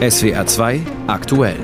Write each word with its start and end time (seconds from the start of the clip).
SWR 0.00 0.46
2 0.46 0.80
aktuell. 1.08 1.58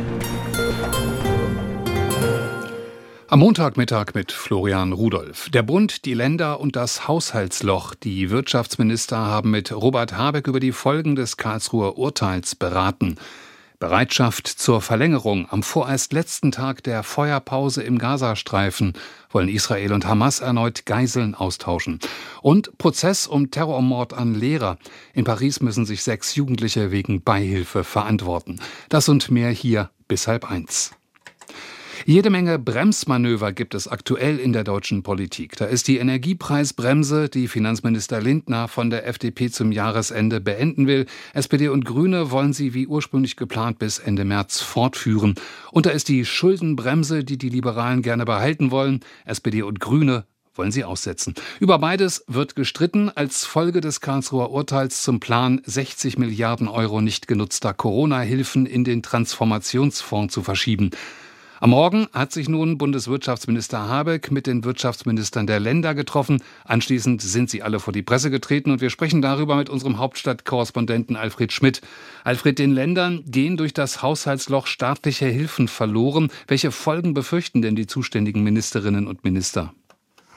Am 3.29 3.39
Montagmittag 3.39 4.13
mit 4.13 4.31
Florian 4.31 4.93
Rudolph. 4.93 5.49
Der 5.49 5.63
Bund, 5.63 6.05
die 6.05 6.13
Länder 6.13 6.61
und 6.61 6.77
das 6.77 7.09
Haushaltsloch. 7.09 7.95
Die 7.95 8.29
Wirtschaftsminister 8.29 9.17
haben 9.17 9.51
mit 9.51 9.73
Robert 9.73 10.19
Habeck 10.19 10.49
über 10.49 10.61
die 10.61 10.73
Folgen 10.73 11.17
des 11.17 11.39
Karlsruher 11.39 11.97
Urteils 11.97 12.55
beraten. 12.55 13.17
Bereitschaft 13.79 14.47
zur 14.47 14.81
Verlängerung. 14.81 15.47
Am 15.51 15.63
vorerst 15.63 16.13
letzten 16.13 16.51
Tag 16.51 16.83
der 16.83 17.03
Feuerpause 17.03 17.83
im 17.83 17.99
Gazastreifen 17.99 18.95
wollen 19.31 19.49
Israel 19.49 19.93
und 19.93 20.07
Hamas 20.07 20.41
erneut 20.41 20.87
Geiseln 20.87 21.35
austauschen. 21.35 22.01
Und 22.43 22.79
Prozess 22.79 23.27
um 23.27 23.51
Terrormord 23.51 24.15
an 24.15 24.35
Lehrer. 24.35 24.79
In 25.13 25.25
Paris 25.25 25.61
müssen 25.61 25.85
sich 25.85 26.03
sechs 26.03 26.35
Jugendliche 26.35 26.91
wegen 26.91 27.23
Beihilfe 27.23 27.85
verantworten. 27.85 28.61
Das 28.89 29.09
und 29.09 29.31
mehr 29.31 29.51
hier 29.51 29.91
bis 30.09 30.27
halb 30.27 30.51
eins. 30.51 30.96
Jede 32.09 32.31
Menge 32.31 32.61
Bremsmanöver 32.61 33.51
gibt 33.51 33.75
es 33.75 33.89
aktuell 33.89 34.39
in 34.39 34.53
der 34.53 34.63
deutschen 34.63 35.03
Politik. 35.03 35.57
Da 35.57 35.65
ist 35.65 35.89
die 35.89 35.99
Energiepreisbremse, 35.99 37.29
die 37.29 37.49
Finanzminister 37.49 38.21
Lindner 38.21 38.69
von 38.69 38.91
der 38.91 39.09
FDP 39.09 39.51
zum 39.51 39.73
Jahresende 39.73 40.41
beenden 40.41 40.87
will. 40.87 41.07
SPD 41.35 41.67
und 41.67 41.85
Grüne 41.85 42.31
wollen 42.31 42.53
sie 42.53 42.75
wie 42.75 42.87
ursprünglich 42.87 43.35
geplant 43.35 43.81
bis 43.81 43.99
Ende 43.99 44.25
März 44.25 44.61
fortführen. 44.61 45.35
Und 45.73 45.87
da 45.87 45.91
ist 45.91 46.09
die 46.09 46.25
Schuldenbremse, 46.25 47.25
die 47.25 47.39
die 47.39 47.49
Liberalen 47.49 48.03
gerne 48.03 48.25
behalten 48.25 48.71
wollen. 48.71 49.01
SPD 49.25 49.63
und 49.63 49.81
Grüne 49.81 50.27
wollen 50.55 50.71
sie 50.71 50.85
aussetzen. 50.85 51.35
Über 51.59 51.81
beides 51.81 52.23
wird 52.29 52.55
gestritten 52.55 53.11
als 53.11 53.45
Folge 53.45 53.81
des 53.81 54.01
Karlsruher 54.01 54.53
Urteils 54.53 55.03
zum 55.03 55.19
Plan, 55.19 55.61
60 55.65 56.19
Milliarden 56.19 56.69
Euro 56.69 57.01
nicht 57.01 57.27
genutzter 57.27 57.75
Corona-Hilfen 57.75 58.65
in 58.65 58.85
den 58.85 59.03
Transformationsfonds 59.03 60.33
zu 60.33 60.45
verschieben. 60.45 60.93
Am 61.59 61.71
Morgen 61.71 62.07
hat 62.13 62.33
sich 62.33 62.51
nun 62.51 62.77
Bundeswirtschaftsminister 62.77 63.89
Habeck 63.89 64.31
mit 64.31 64.47
den 64.47 64.63
Wirtschaftsministern 64.65 65.47
der 65.47 65.59
Länder 65.59 65.95
getroffen. 65.95 66.43
Anschließend 66.65 67.23
sind 67.23 67.49
sie 67.49 67.63
alle 67.63 67.81
vor 67.81 67.95
die 67.95 68.03
Presse 68.03 68.31
getreten 68.31 68.71
und 68.71 68.83
wir 68.83 68.91
sprechen 68.91 69.23
darüber 69.23 69.57
mit 69.57 69.71
unserem 69.71 69.97
Hauptstadtkorrespondenten 69.97 71.17
Alfred 71.17 71.53
Schmidt. 71.53 71.81
Alfred, 72.25 72.59
den 72.59 72.73
Ländern 72.73 73.25
gehen 73.27 73.57
durch 73.57 73.73
das 73.73 74.03
Haushaltsloch 74.03 74.67
staatliche 74.67 75.25
Hilfen 75.29 75.67
verloren. 75.67 76.29
Welche 76.47 76.73
Folgen 76.73 77.15
befürchten 77.15 77.63
denn 77.63 77.75
die 77.75 77.87
zuständigen 77.87 78.43
Ministerinnen 78.43 79.07
und 79.07 79.25
Minister? 79.25 79.73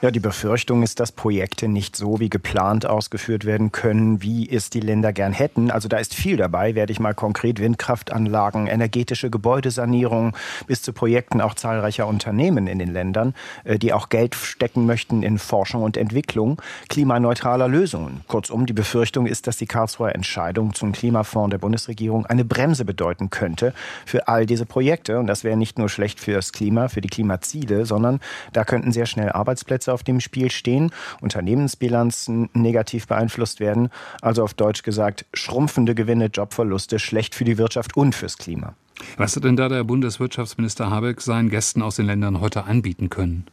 Ja, 0.02 0.10
die 0.10 0.18
Befürchtung 0.18 0.82
ist, 0.82 0.98
dass 0.98 1.12
Projekte 1.12 1.68
nicht 1.68 1.94
so 1.94 2.20
wie 2.20 2.30
geplant 2.30 2.86
ausgeführt 2.86 3.44
werden 3.44 3.70
können, 3.70 4.22
wie 4.22 4.48
es 4.48 4.70
die 4.70 4.80
Länder 4.80 5.12
gern 5.12 5.34
hätten. 5.34 5.70
Also 5.70 5.88
da 5.88 5.98
ist 5.98 6.14
viel 6.14 6.38
dabei, 6.38 6.74
werde 6.74 6.90
ich 6.90 7.00
mal 7.00 7.12
konkret 7.12 7.60
Windkraftanlagen, 7.60 8.66
energetische 8.66 9.28
Gebäudesanierung 9.28 10.34
bis 10.66 10.80
zu 10.80 10.94
Projekten 10.94 11.42
auch 11.42 11.52
zahlreicher 11.52 12.06
Unternehmen 12.06 12.66
in 12.66 12.78
den 12.78 12.90
Ländern, 12.90 13.34
äh, 13.64 13.78
die 13.78 13.92
auch 13.92 14.08
Geld 14.08 14.34
stecken 14.34 14.86
möchten 14.86 15.22
in 15.22 15.36
Forschung 15.36 15.82
und 15.82 15.98
Entwicklung 15.98 16.62
klimaneutraler 16.88 17.68
Lösungen. 17.68 18.22
Kurzum, 18.26 18.64
die 18.64 18.72
Befürchtung 18.72 19.26
ist, 19.26 19.48
dass 19.48 19.58
die 19.58 19.66
Karlsruher 19.66 20.14
Entscheidung 20.14 20.72
zum 20.72 20.92
Klimafonds 20.92 21.50
der 21.50 21.58
Bundesregierung 21.58 22.24
eine 22.24 22.46
Bremse 22.46 22.86
bedeuten 22.86 23.28
könnte 23.28 23.74
für 24.06 24.28
all 24.28 24.46
diese 24.46 24.64
Projekte. 24.64 25.18
Und 25.18 25.26
das 25.26 25.44
wäre 25.44 25.58
nicht 25.58 25.78
nur 25.78 25.90
schlecht 25.90 26.20
für 26.20 26.32
das 26.32 26.52
Klima, 26.52 26.88
für 26.88 27.02
die 27.02 27.10
Klimaziele, 27.10 27.84
sondern 27.84 28.20
da 28.54 28.64
könnten 28.64 28.92
sehr 28.92 29.04
schnell 29.04 29.30
Arbeitsplätze 29.30 29.89
auf 29.92 30.02
dem 30.02 30.20
Spiel 30.20 30.50
stehen, 30.50 30.90
Unternehmensbilanzen 31.20 32.48
negativ 32.52 33.06
beeinflusst 33.06 33.60
werden. 33.60 33.90
Also 34.22 34.42
auf 34.42 34.54
Deutsch 34.54 34.82
gesagt, 34.82 35.26
schrumpfende 35.34 35.94
Gewinne, 35.94 36.26
Jobverluste, 36.26 36.98
schlecht 36.98 37.34
für 37.34 37.44
die 37.44 37.58
Wirtschaft 37.58 37.96
und 37.96 38.14
fürs 38.14 38.38
Klima. 38.38 38.74
Was 39.16 39.36
hat 39.36 39.44
denn 39.44 39.56
da 39.56 39.68
der 39.68 39.84
Bundeswirtschaftsminister 39.84 40.90
Habeck 40.90 41.20
seinen 41.20 41.48
Gästen 41.48 41.82
aus 41.82 41.96
den 41.96 42.06
Ländern 42.06 42.40
heute 42.40 42.64
anbieten 42.64 43.08
können? 43.08 43.46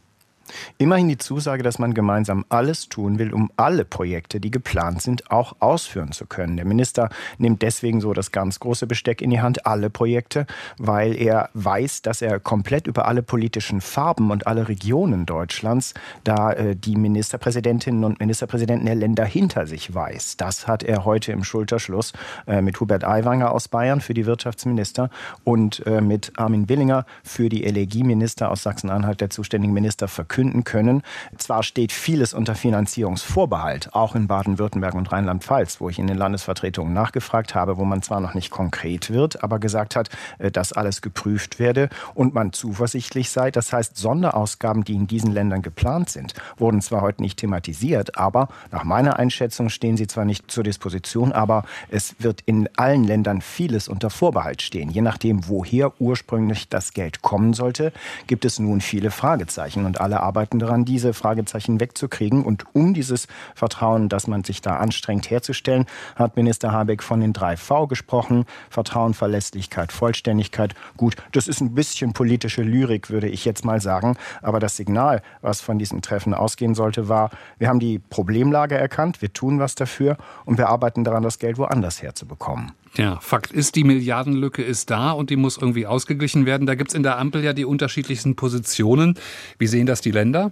Immerhin 0.78 1.08
die 1.08 1.18
Zusage, 1.18 1.64
dass 1.64 1.80
man 1.80 1.94
gemeinsam 1.94 2.46
alles 2.50 2.90
tun 2.90 3.20
will, 3.20 3.34
um 3.34 3.52
alle 3.58 3.86
Projekte, 3.86 4.40
die 4.40 4.52
geplant 4.52 5.02
sind, 5.02 5.32
auch 5.32 5.56
ausführen 5.60 6.12
zu 6.12 6.26
können. 6.26 6.56
Der 6.56 6.66
Minister 6.66 7.10
nimmt 7.38 7.62
deswegen 7.62 8.02
so 8.02 8.14
das 8.14 8.32
ganz 8.32 8.60
große 8.60 8.88
Besteck 8.88 9.22
in 9.22 9.30
die 9.30 9.42
Hand, 9.42 9.66
alle 9.66 9.90
Projekte, 9.90 10.46
weil 10.78 11.16
er 11.16 11.50
weiß, 11.54 12.02
dass 12.02 12.22
er 12.22 12.40
komplett 12.40 12.88
über 12.88 13.08
alle 13.08 13.24
politischen 13.24 13.82
Farben 13.82 14.32
und 14.32 14.48
alle 14.48 14.68
Regionen 14.68 15.26
Deutschlands 15.26 15.94
da 16.24 16.54
äh, 16.54 16.76
die 16.76 16.96
Ministerpräsidentinnen 16.96 18.04
und 18.04 18.20
Ministerpräsidenten 18.20 18.86
der 18.86 18.96
Länder 18.96 19.26
hinter 19.26 19.68
sich 19.68 19.94
weiß. 19.94 20.38
Das 20.38 20.68
hat 20.68 20.84
er 20.84 21.06
heute 21.06 21.32
im 21.32 21.44
Schulterschluss 21.44 22.14
äh, 22.48 22.62
mit 22.62 22.80
Hubert 22.80 23.04
Aiwanger 23.04 23.52
aus 23.52 23.68
Bayern 23.68 24.02
für 24.02 24.14
die 24.14 24.26
Wirtschaftsminister 24.26 25.10
und 25.44 25.86
äh, 25.86 26.02
mit 26.02 26.32
Armin 26.38 26.70
Willinger 26.70 27.06
für 27.24 27.50
die 27.50 27.64
Energieminister 27.64 28.52
aus 28.52 28.64
Sachsen-Anhalt, 28.64 29.22
der 29.22 29.30
zuständigen 29.30 29.74
Minister, 29.74 30.08
verkündet 30.08 30.37
verkünden 30.38 30.64
können. 30.64 31.02
Zwar 31.38 31.64
steht 31.64 31.92
vieles 31.92 32.34
unter 32.34 32.54
Finanzierungsvorbehalt, 32.54 33.96
auch 33.96 34.14
in 34.14 34.28
Baden-Württemberg 34.28 34.94
und 34.94 35.12
Rheinland-Pfalz, 35.12 35.82
wo 35.82 35.90
ich 35.90 35.98
in 35.98 36.06
den 36.06 36.18
Landesvertretungen 36.18 36.94
nachgefragt 36.94 37.56
habe, 37.56 37.78
wo 37.78 37.86
man 37.86 38.04
zwar 38.04 38.20
noch 38.20 38.36
nicht 38.36 38.52
konkret 38.52 39.10
wird, 39.10 39.44
aber 39.44 39.58
gesagt 39.58 39.96
hat, 39.96 40.10
äh, 40.38 40.52
dass 40.52 40.74
alles 40.74 41.02
geprüft 41.02 41.58
werde 41.58 41.90
und 42.14 42.36
man 42.36 42.54
zuversichtlich 42.54 43.32
sei. 43.32 43.50
Das 43.50 43.74
heißt, 43.74 43.98
Sonderausgaben, 43.98 44.84
die 44.84 44.94
in 44.94 45.08
diesen 45.08 45.32
Ländern 45.32 45.64
geplant 45.64 46.12
sind, 46.12 46.36
wurden 46.58 46.82
zwar 46.82 47.02
heute 47.02 47.24
nicht 47.24 47.40
thematisiert, 47.40 48.16
aber 48.16 48.50
nach 48.72 48.84
meiner 48.84 49.18
Einschätzung 49.18 49.70
stehen 49.70 49.98
sie 49.98 50.06
zwar 50.06 50.26
nicht 50.26 50.52
zur 50.52 50.64
Disposition, 50.64 51.32
aber 51.32 51.64
es 51.90 52.16
wird 52.20 52.42
in 52.46 52.70
allen 52.78 53.06
Ländern 53.06 53.42
vieles 53.42 53.88
unter 53.88 54.12
Vorbehalt 54.12 54.62
stehen. 54.62 54.92
Je 54.92 55.02
nachdem, 55.02 55.48
woher 55.48 56.00
ursprünglich 56.00 56.70
das 56.70 56.94
Geld 56.94 57.24
kommen 57.24 57.54
sollte, 57.54 57.92
gibt 58.28 58.46
es 58.46 58.60
nun 58.60 58.82
viele 58.82 59.10
Fragezeichen 59.10 59.86
und 59.86 60.00
alle 60.00 60.27
arbeiten 60.28 60.60
daran, 60.60 60.86
diese 60.86 61.14
Fragezeichen 61.14 61.80
wegzukriegen. 61.80 62.44
Und 62.44 62.66
um 62.74 62.94
dieses 62.94 63.28
Vertrauen, 63.56 64.10
das 64.10 64.28
man 64.28 64.44
sich 64.44 64.62
da 64.62 64.78
anstrengt 64.78 65.30
herzustellen, 65.30 65.86
hat 66.16 66.36
Minister 66.36 66.72
Habeck 66.72 67.02
von 67.02 67.22
den 67.22 67.34
drei 67.34 67.56
V 67.56 67.88
gesprochen. 67.88 68.46
Vertrauen, 68.70 69.14
Verlässlichkeit, 69.14 69.92
Vollständigkeit. 69.92 70.76
Gut, 70.98 71.16
das 71.32 71.48
ist 71.48 71.62
ein 71.62 71.74
bisschen 71.74 72.14
politische 72.14 72.62
Lyrik, 72.62 73.10
würde 73.10 73.30
ich 73.30 73.46
jetzt 73.46 73.64
mal 73.64 73.80
sagen. 73.80 74.18
Aber 74.42 74.60
das 74.60 74.76
Signal, 74.76 75.22
was 75.42 75.62
von 75.62 75.80
diesem 75.80 76.02
Treffen 76.02 76.34
ausgehen 76.34 76.76
sollte, 76.76 77.08
war, 77.08 77.30
wir 77.58 77.70
haben 77.70 77.80
die 77.80 78.00
Problemlage 78.00 78.78
erkannt, 78.78 79.22
wir 79.22 79.32
tun 79.32 79.60
was 79.60 79.76
dafür 79.76 80.18
und 80.46 80.58
wir 80.58 80.68
arbeiten 80.68 81.04
daran, 81.04 81.24
das 81.24 81.40
Geld 81.40 81.58
woanders 81.58 82.02
herzubekommen. 82.02 82.74
Ja, 82.98 83.20
Fakt 83.20 83.52
ist, 83.52 83.76
die 83.76 83.84
Milliardenlücke 83.84 84.64
ist 84.64 84.90
da 84.90 85.12
und 85.12 85.30
die 85.30 85.36
muss 85.36 85.58
irgendwie 85.58 85.86
ausgeglichen 85.86 86.46
werden. 86.46 86.66
Da 86.66 86.76
gibt 86.76 86.90
es 86.90 86.96
in 86.96 87.04
der 87.04 87.20
Ampel 87.20 87.44
ja 87.44 87.54
die 87.54 87.66
unterschiedlichsten 87.66 88.36
Positionen. 88.36 89.20
Wie 89.60 89.68
sehen 89.68 89.86
das 89.86 90.02
die 90.02 90.12
Länder? 90.12 90.52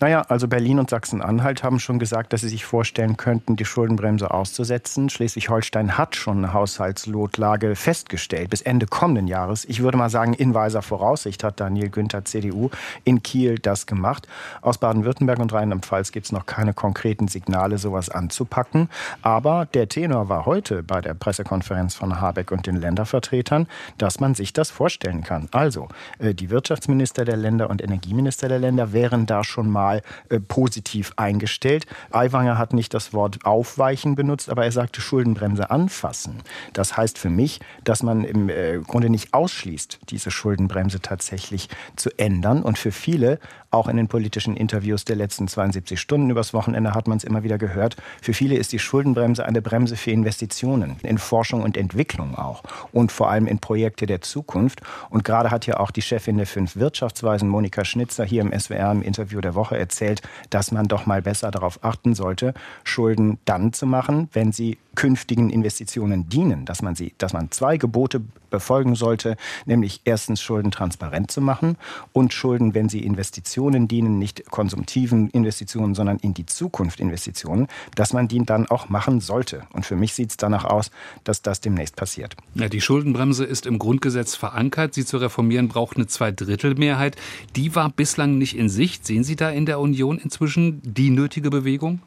Naja, 0.00 0.22
also 0.28 0.48
Berlin 0.48 0.78
und 0.78 0.90
Sachsen-Anhalt 0.90 1.62
haben 1.62 1.80
schon 1.80 1.98
gesagt, 1.98 2.32
dass 2.32 2.42
sie 2.42 2.48
sich 2.48 2.64
vorstellen 2.64 3.16
könnten, 3.16 3.56
die 3.56 3.64
Schuldenbremse 3.64 4.30
auszusetzen. 4.30 5.08
Schleswig-Holstein 5.10 5.98
hat 5.98 6.16
schon 6.16 6.38
eine 6.38 6.52
Haushaltslotlage 6.52 7.74
festgestellt 7.76 8.50
bis 8.50 8.62
Ende 8.62 8.86
kommenden 8.86 9.26
Jahres. 9.26 9.64
Ich 9.64 9.82
würde 9.82 9.98
mal 9.98 10.10
sagen, 10.10 10.34
in 10.34 10.54
weiser 10.54 10.82
Voraussicht 10.82 11.44
hat 11.44 11.60
Daniel 11.60 11.90
Günther, 11.90 12.24
CDU, 12.24 12.70
in 13.04 13.22
Kiel 13.22 13.58
das 13.58 13.86
gemacht. 13.86 14.28
Aus 14.62 14.78
Baden-Württemberg 14.78 15.38
und 15.38 15.52
Rheinland-Pfalz 15.52 16.12
gibt 16.12 16.26
es 16.26 16.32
noch 16.32 16.46
keine 16.46 16.74
konkreten 16.74 17.28
Signale, 17.28 17.78
sowas 17.78 18.08
anzupacken. 18.08 18.88
Aber 19.22 19.66
der 19.66 19.88
Tenor 19.88 20.28
war 20.28 20.46
heute 20.46 20.82
bei 20.82 21.00
der 21.00 21.14
Pressekonferenz 21.14 21.94
von 21.94 22.20
Habeck 22.20 22.52
und 22.52 22.66
den 22.66 22.76
Ländervertretern, 22.76 23.66
dass 23.98 24.20
man 24.20 24.34
sich 24.34 24.52
das 24.52 24.70
vorstellen 24.70 25.24
kann. 25.24 25.48
Also, 25.52 25.88
äh, 26.18 26.34
die 26.34 26.50
Wirtschaftsminister 26.50 27.24
der 27.24 27.36
Länder 27.36 27.70
und 27.70 27.82
Energieminister 27.82 28.48
der 28.48 28.58
Länder 28.58 28.92
wären 28.92 29.26
da 29.26 29.44
schon 29.44 29.57
schon 29.58 29.70
mal 29.70 30.02
äh, 30.28 30.38
positiv 30.38 31.12
eingestellt. 31.16 31.86
Aiwanger 32.12 32.58
hat 32.58 32.72
nicht 32.72 32.94
das 32.94 33.12
Wort 33.12 33.44
aufweichen 33.44 34.14
benutzt, 34.14 34.50
aber 34.50 34.64
er 34.64 34.70
sagte 34.70 35.00
Schuldenbremse 35.00 35.68
anfassen. 35.68 36.36
Das 36.74 36.96
heißt 36.96 37.18
für 37.18 37.28
mich, 37.28 37.58
dass 37.82 38.04
man 38.04 38.22
im 38.22 38.50
äh, 38.50 38.78
Grunde 38.78 39.10
nicht 39.10 39.34
ausschließt, 39.34 39.98
diese 40.10 40.30
Schuldenbremse 40.30 41.00
tatsächlich 41.00 41.68
zu 41.96 42.10
ändern. 42.18 42.62
Und 42.62 42.78
für 42.78 42.92
viele, 42.92 43.40
auch 43.72 43.88
in 43.88 43.96
den 43.96 44.06
politischen 44.06 44.56
Interviews 44.56 45.04
der 45.04 45.16
letzten 45.16 45.48
72 45.48 46.00
Stunden 46.00 46.30
übers 46.30 46.54
Wochenende 46.54 46.94
hat 46.94 47.08
man 47.08 47.18
es 47.18 47.24
immer 47.24 47.42
wieder 47.42 47.58
gehört, 47.58 47.96
für 48.22 48.34
viele 48.34 48.54
ist 48.54 48.72
die 48.72 48.78
Schuldenbremse 48.78 49.44
eine 49.44 49.60
Bremse 49.60 49.96
für 49.96 50.12
Investitionen, 50.12 50.96
in 51.02 51.18
Forschung 51.18 51.62
und 51.62 51.76
Entwicklung 51.76 52.36
auch 52.36 52.62
und 52.92 53.10
vor 53.10 53.28
allem 53.28 53.48
in 53.48 53.58
Projekte 53.58 54.06
der 54.06 54.20
Zukunft. 54.20 54.82
Und 55.10 55.24
gerade 55.24 55.50
hat 55.50 55.66
ja 55.66 55.80
auch 55.80 55.90
die 55.90 56.02
Chefin 56.02 56.36
der 56.36 56.46
fünf 56.46 56.76
Wirtschaftsweisen, 56.76 57.48
Monika 57.48 57.84
Schnitzer, 57.84 58.24
hier 58.24 58.42
im 58.42 58.58
SWR 58.58 58.92
im 58.92 59.02
Interview 59.02 59.40
der 59.48 59.54
Woche 59.54 59.78
erzählt, 59.78 60.20
dass 60.50 60.72
man 60.72 60.88
doch 60.88 61.06
mal 61.06 61.22
besser 61.22 61.50
darauf 61.50 61.82
achten 61.82 62.14
sollte, 62.14 62.52
Schulden 62.84 63.38
dann 63.46 63.72
zu 63.72 63.86
machen, 63.86 64.28
wenn 64.32 64.52
sie 64.52 64.78
künftigen 64.94 65.48
Investitionen 65.48 66.28
dienen, 66.28 66.64
dass 66.64 66.82
man 66.82 66.94
sie, 66.94 67.14
dass 67.18 67.32
man 67.32 67.50
zwei 67.50 67.78
Gebote 67.78 68.20
befolgen 68.50 68.94
sollte, 68.94 69.36
nämlich 69.66 70.00
erstens 70.04 70.40
Schulden 70.40 70.70
transparent 70.70 71.30
zu 71.30 71.40
machen 71.40 71.76
und 72.12 72.32
Schulden, 72.32 72.74
wenn 72.74 72.88
sie 72.88 73.00
Investitionen 73.00 73.88
dienen, 73.88 74.18
nicht 74.18 74.50
konsumtiven 74.50 75.30
Investitionen, 75.30 75.94
sondern 75.94 76.18
in 76.18 76.34
die 76.34 76.46
Zukunft 76.46 77.00
Investitionen, 77.00 77.68
dass 77.94 78.12
man 78.12 78.28
die 78.28 78.38
dann 78.44 78.66
auch 78.66 78.88
machen 78.88 79.20
sollte. 79.20 79.66
Und 79.72 79.84
für 79.84 79.96
mich 79.96 80.14
sieht 80.14 80.30
es 80.30 80.36
danach 80.36 80.64
aus, 80.64 80.90
dass 81.24 81.42
das 81.42 81.60
demnächst 81.60 81.96
passiert. 81.96 82.36
Ja, 82.54 82.68
die 82.68 82.80
Schuldenbremse 82.80 83.44
ist 83.44 83.66
im 83.66 83.78
Grundgesetz 83.78 84.34
verankert. 84.34 84.94
Sie 84.94 85.04
zu 85.04 85.18
reformieren 85.18 85.68
braucht 85.68 85.96
eine 85.96 86.06
Zweidrittelmehrheit. 86.06 87.16
Die 87.56 87.74
war 87.74 87.90
bislang 87.90 88.38
nicht 88.38 88.56
in 88.56 88.68
Sicht. 88.68 89.06
Sehen 89.06 89.24
Sie 89.24 89.36
da 89.36 89.50
in 89.50 89.66
der 89.66 89.80
Union 89.80 90.18
inzwischen 90.18 90.80
die 90.82 91.10
nötige 91.10 91.50
Bewegung? 91.50 92.00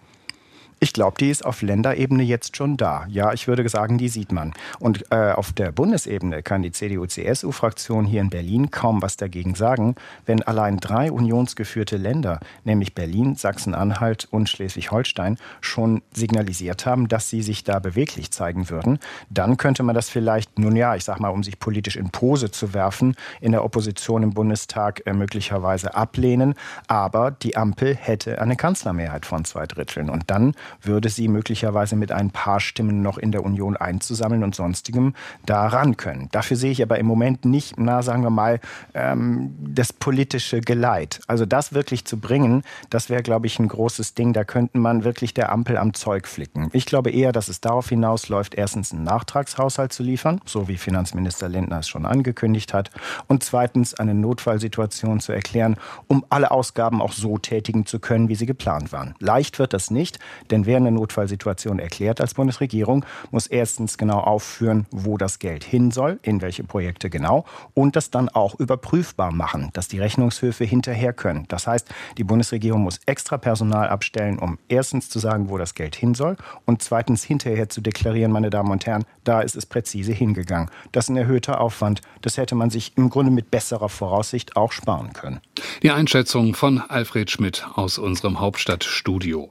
Ich 0.83 0.93
glaube, 0.93 1.15
die 1.19 1.29
ist 1.29 1.45
auf 1.45 1.61
Länderebene 1.61 2.23
jetzt 2.23 2.57
schon 2.57 2.75
da. 2.75 3.05
Ja, 3.07 3.33
ich 3.33 3.47
würde 3.47 3.69
sagen, 3.69 3.99
die 3.99 4.09
sieht 4.09 4.31
man. 4.31 4.51
Und 4.79 5.11
äh, 5.11 5.31
auf 5.33 5.53
der 5.53 5.71
Bundesebene 5.71 6.41
kann 6.41 6.63
die 6.63 6.71
CDU-CSU-Fraktion 6.71 8.05
hier 8.05 8.19
in 8.19 8.31
Berlin 8.31 8.71
kaum 8.71 8.99
was 9.03 9.15
dagegen 9.15 9.53
sagen, 9.53 9.93
wenn 10.25 10.41
allein 10.41 10.77
drei 10.77 11.11
unionsgeführte 11.11 11.97
Länder, 11.97 12.39
nämlich 12.63 12.95
Berlin, 12.95 13.35
Sachsen-Anhalt 13.35 14.27
und 14.31 14.49
Schleswig-Holstein, 14.49 15.37
schon 15.61 16.01
signalisiert 16.13 16.87
haben, 16.87 17.07
dass 17.07 17.29
sie 17.29 17.43
sich 17.43 17.63
da 17.63 17.77
beweglich 17.77 18.31
zeigen 18.31 18.71
würden. 18.71 18.97
Dann 19.29 19.57
könnte 19.57 19.83
man 19.83 19.93
das 19.93 20.09
vielleicht, 20.09 20.57
nun 20.57 20.75
ja, 20.75 20.95
ich 20.95 21.03
sag 21.03 21.19
mal, 21.19 21.29
um 21.29 21.43
sich 21.43 21.59
politisch 21.59 21.95
in 21.95 22.09
Pose 22.09 22.49
zu 22.49 22.73
werfen, 22.73 23.15
in 23.39 23.51
der 23.51 23.63
Opposition 23.63 24.23
im 24.23 24.31
Bundestag 24.31 25.03
äh, 25.05 25.13
möglicherweise 25.13 25.93
ablehnen. 25.93 26.55
Aber 26.87 27.29
die 27.29 27.55
Ampel 27.55 27.95
hätte 27.95 28.41
eine 28.41 28.55
Kanzlermehrheit 28.55 29.27
von 29.27 29.45
zwei 29.45 29.67
Dritteln. 29.67 30.09
Und 30.09 30.23
dann 30.31 30.55
würde 30.81 31.09
sie 31.09 31.27
möglicherweise 31.27 31.95
mit 31.95 32.11
ein 32.11 32.31
paar 32.31 32.59
Stimmen 32.59 33.01
noch 33.01 33.17
in 33.17 33.31
der 33.31 33.43
Union 33.43 33.77
einzusammeln 33.77 34.43
und 34.43 34.55
sonstigem 34.55 35.13
da 35.45 35.67
ran 35.67 35.97
können. 35.97 36.29
Dafür 36.31 36.57
sehe 36.57 36.71
ich 36.71 36.81
aber 36.81 36.99
im 36.99 37.05
Moment 37.05 37.45
nicht, 37.45 37.75
na 37.77 38.01
sagen 38.01 38.23
wir 38.23 38.29
mal, 38.29 38.59
ähm, 38.93 39.55
das 39.59 39.93
politische 39.93 40.61
Geleit. 40.61 41.21
Also 41.27 41.45
das 41.45 41.73
wirklich 41.73 42.05
zu 42.05 42.17
bringen, 42.17 42.63
das 42.89 43.09
wäre, 43.09 43.23
glaube 43.23 43.47
ich, 43.47 43.59
ein 43.59 43.67
großes 43.67 44.13
Ding. 44.13 44.33
Da 44.33 44.43
könnte 44.43 44.77
man 44.77 45.03
wirklich 45.03 45.33
der 45.33 45.51
Ampel 45.51 45.77
am 45.77 45.93
Zeug 45.93 46.27
flicken. 46.27 46.69
Ich 46.73 46.85
glaube 46.85 47.11
eher, 47.11 47.31
dass 47.31 47.47
es 47.47 47.61
darauf 47.61 47.89
hinausläuft, 47.89 48.55
erstens 48.55 48.91
einen 48.91 49.03
Nachtragshaushalt 49.03 49.93
zu 49.93 50.03
liefern, 50.03 50.41
so 50.45 50.67
wie 50.67 50.77
Finanzminister 50.77 51.49
Lindner 51.49 51.79
es 51.79 51.89
schon 51.89 52.05
angekündigt 52.05 52.73
hat, 52.73 52.91
und 53.27 53.43
zweitens 53.43 53.93
eine 53.93 54.13
Notfallsituation 54.13 55.19
zu 55.19 55.31
erklären, 55.31 55.77
um 56.07 56.25
alle 56.29 56.51
Ausgaben 56.51 57.01
auch 57.01 57.13
so 57.13 57.37
tätigen 57.37 57.85
zu 57.85 57.99
können, 57.99 58.29
wie 58.29 58.35
sie 58.35 58.45
geplant 58.45 58.91
waren. 58.91 59.15
Leicht 59.19 59.59
wird 59.59 59.73
das 59.73 59.91
nicht, 59.91 60.19
denn 60.49 60.60
denn 60.61 60.65
wer 60.67 60.77
eine 60.77 60.91
Notfallsituation 60.91 61.79
erklärt 61.79 62.21
als 62.21 62.35
Bundesregierung, 62.35 63.05
muss 63.31 63.47
erstens 63.47 63.97
genau 63.97 64.19
aufführen, 64.19 64.85
wo 64.91 65.17
das 65.17 65.39
Geld 65.39 65.63
hin 65.63 65.91
soll, 65.91 66.19
in 66.21 66.41
welche 66.41 66.63
Projekte 66.63 67.09
genau 67.09 67.45
und 67.73 67.95
das 67.95 68.11
dann 68.11 68.29
auch 68.29 68.59
überprüfbar 68.59 69.31
machen, 69.31 69.69
dass 69.73 69.87
die 69.87 69.99
Rechnungshöfe 69.99 70.63
hinterher 70.63 71.13
können. 71.13 71.45
Das 71.47 71.67
heißt, 71.67 71.89
die 72.17 72.23
Bundesregierung 72.23 72.81
muss 72.81 72.99
extra 73.05 73.37
Personal 73.37 73.89
abstellen, 73.89 74.37
um 74.39 74.59
erstens 74.67 75.09
zu 75.09 75.19
sagen, 75.19 75.49
wo 75.49 75.57
das 75.57 75.73
Geld 75.73 75.95
hin 75.95 76.13
soll 76.13 76.37
und 76.65 76.81
zweitens 76.83 77.23
hinterher 77.23 77.69
zu 77.69 77.81
deklarieren, 77.81 78.31
meine 78.31 78.49
Damen 78.49 78.71
und 78.71 78.85
Herren, 78.85 79.05
da 79.23 79.41
ist 79.41 79.55
es 79.55 79.65
präzise 79.65 80.13
hingegangen. 80.13 80.69
Das 80.91 81.05
ist 81.05 81.09
ein 81.09 81.17
erhöhter 81.17 81.59
Aufwand. 81.59 82.01
Das 82.21 82.37
hätte 82.37 82.55
man 82.55 82.69
sich 82.69 82.93
im 82.97 83.09
Grunde 83.09 83.31
mit 83.31 83.51
besserer 83.51 83.89
Voraussicht 83.89 84.55
auch 84.55 84.71
sparen 84.71 85.13
können. 85.13 85.41
Die 85.81 85.91
Einschätzung 85.91 86.53
von 86.53 86.81
Alfred 86.81 87.31
Schmidt 87.31 87.65
aus 87.75 87.97
unserem 87.97 88.39
Hauptstadtstudio. 88.39 89.49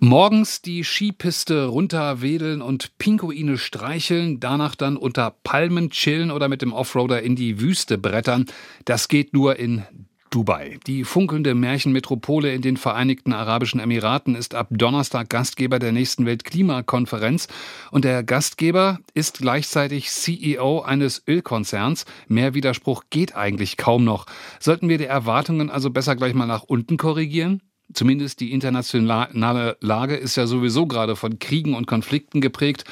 Morgens 0.00 0.62
die 0.62 0.84
Skipiste 0.84 1.66
runterwedeln 1.66 2.62
und 2.62 2.98
Pinguine 2.98 3.58
streicheln, 3.58 4.40
danach 4.40 4.74
dann 4.74 4.96
unter 4.96 5.34
Palmen 5.42 5.90
chillen 5.90 6.30
oder 6.30 6.48
mit 6.48 6.62
dem 6.62 6.72
Offroader 6.72 7.22
in 7.22 7.36
die 7.36 7.60
Wüste 7.60 7.98
brettern, 7.98 8.46
das 8.84 9.08
geht 9.08 9.32
nur 9.32 9.56
in 9.58 9.84
Dubai. 10.34 10.80
Die 10.88 11.04
funkelnde 11.04 11.54
Märchenmetropole 11.54 12.52
in 12.52 12.60
den 12.60 12.76
Vereinigten 12.76 13.32
Arabischen 13.32 13.78
Emiraten 13.78 14.34
ist 14.34 14.56
ab 14.56 14.66
Donnerstag 14.72 15.30
Gastgeber 15.30 15.78
der 15.78 15.92
nächsten 15.92 16.26
Weltklimakonferenz 16.26 17.46
und 17.92 18.04
der 18.04 18.24
Gastgeber 18.24 18.98
ist 19.14 19.38
gleichzeitig 19.38 20.10
CEO 20.10 20.80
eines 20.80 21.22
Ölkonzerns. 21.28 22.04
Mehr 22.26 22.52
Widerspruch 22.54 23.04
geht 23.10 23.36
eigentlich 23.36 23.76
kaum 23.76 24.02
noch. 24.02 24.26
Sollten 24.58 24.88
wir 24.88 24.98
die 24.98 25.04
Erwartungen 25.04 25.70
also 25.70 25.90
besser 25.90 26.16
gleich 26.16 26.34
mal 26.34 26.46
nach 26.46 26.64
unten 26.64 26.96
korrigieren? 26.96 27.62
Zumindest 27.92 28.40
die 28.40 28.52
internationale 28.52 29.76
Lage 29.80 30.16
ist 30.16 30.36
ja 30.36 30.46
sowieso 30.46 30.86
gerade 30.86 31.16
von 31.16 31.38
Kriegen 31.38 31.74
und 31.74 31.86
Konflikten 31.86 32.40
geprägt. 32.40 32.84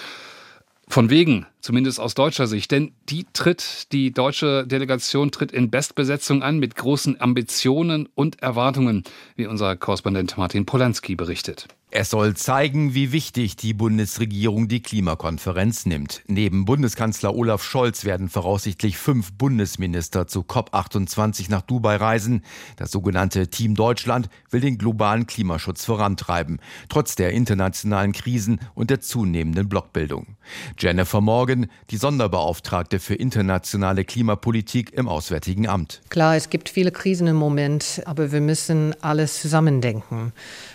Von 0.89 1.11
wegen, 1.11 1.47
zumindest 1.63 1.99
aus 1.99 2.15
deutscher 2.15 2.47
Sicht. 2.47 2.71
Denn 2.71 2.93
die 3.09 3.25
tritt, 3.33 3.91
die 3.93 4.13
deutsche 4.13 4.67
Delegation 4.67 5.31
tritt 5.31 5.53
in 5.53 5.71
Bestbesetzung 5.71 6.43
an 6.43 6.59
mit 6.59 6.77
großen 6.77 7.19
Ambitionen 7.21 8.09
und 8.15 8.43
Erwartungen, 8.43 9.05
wie 9.37 9.47
unser 9.47 9.77
Korrespondent 9.77 10.37
Martin 10.37 10.67
Polanski 10.67 11.15
berichtet. 11.17 11.69
Es 11.95 12.09
soll 12.09 12.35
zeigen, 12.35 12.95
wie 12.95 13.13
wichtig 13.13 13.57
die 13.57 13.75
Bundesregierung 13.75 14.67
die 14.67 14.81
Klimakonferenz 14.81 15.85
nimmt. 15.85 16.23
Neben 16.27 16.65
Bundeskanzler 16.65 17.35
Olaf 17.35 17.63
Scholz 17.63 18.07
werden 18.07 18.31
voraussichtlich 18.31 18.97
fünf 18.97 19.35
Bundesminister 19.35 20.27
zu 20.27 20.41
COP28 20.41 21.51
nach 21.51 21.61
Dubai 21.61 21.97
reisen. 21.97 22.45
Das 22.77 22.93
sogenannte 22.93 23.49
Team 23.49 23.75
Deutschland 23.75 24.31
will 24.49 24.63
den 24.63 24.79
globalen 24.79 25.27
Klimaschutz 25.27 25.85
vorantreiben, 25.85 26.61
trotz 26.89 27.15
der 27.15 27.33
internationalen 27.33 28.13
Krisen 28.13 28.59
und 28.75 28.89
der 28.89 29.03
zunehmenden 29.03 29.69
Blockbildung. 29.69 30.39
Jennifer 30.79 31.21
Morgan, 31.21 31.52
die 31.91 31.97
Sonderbeauftragte 31.97 32.99
für 32.99 33.15
internationale 33.15 34.05
Klimapolitik 34.05 34.93
im 34.93 35.09
Auswärtigen 35.09 35.69
Amt. 35.69 36.01
Klar, 36.09 36.37
es 36.37 36.51
gibt 36.51 36.69
viele 36.69 36.91
Krisen 36.91 37.27
im 37.27 37.37
Moment, 37.37 38.03
aber 38.05 38.33
wir 38.33 38.41
müssen 38.41 38.95
alles 39.01 39.41
zusammendenken. 39.41 40.33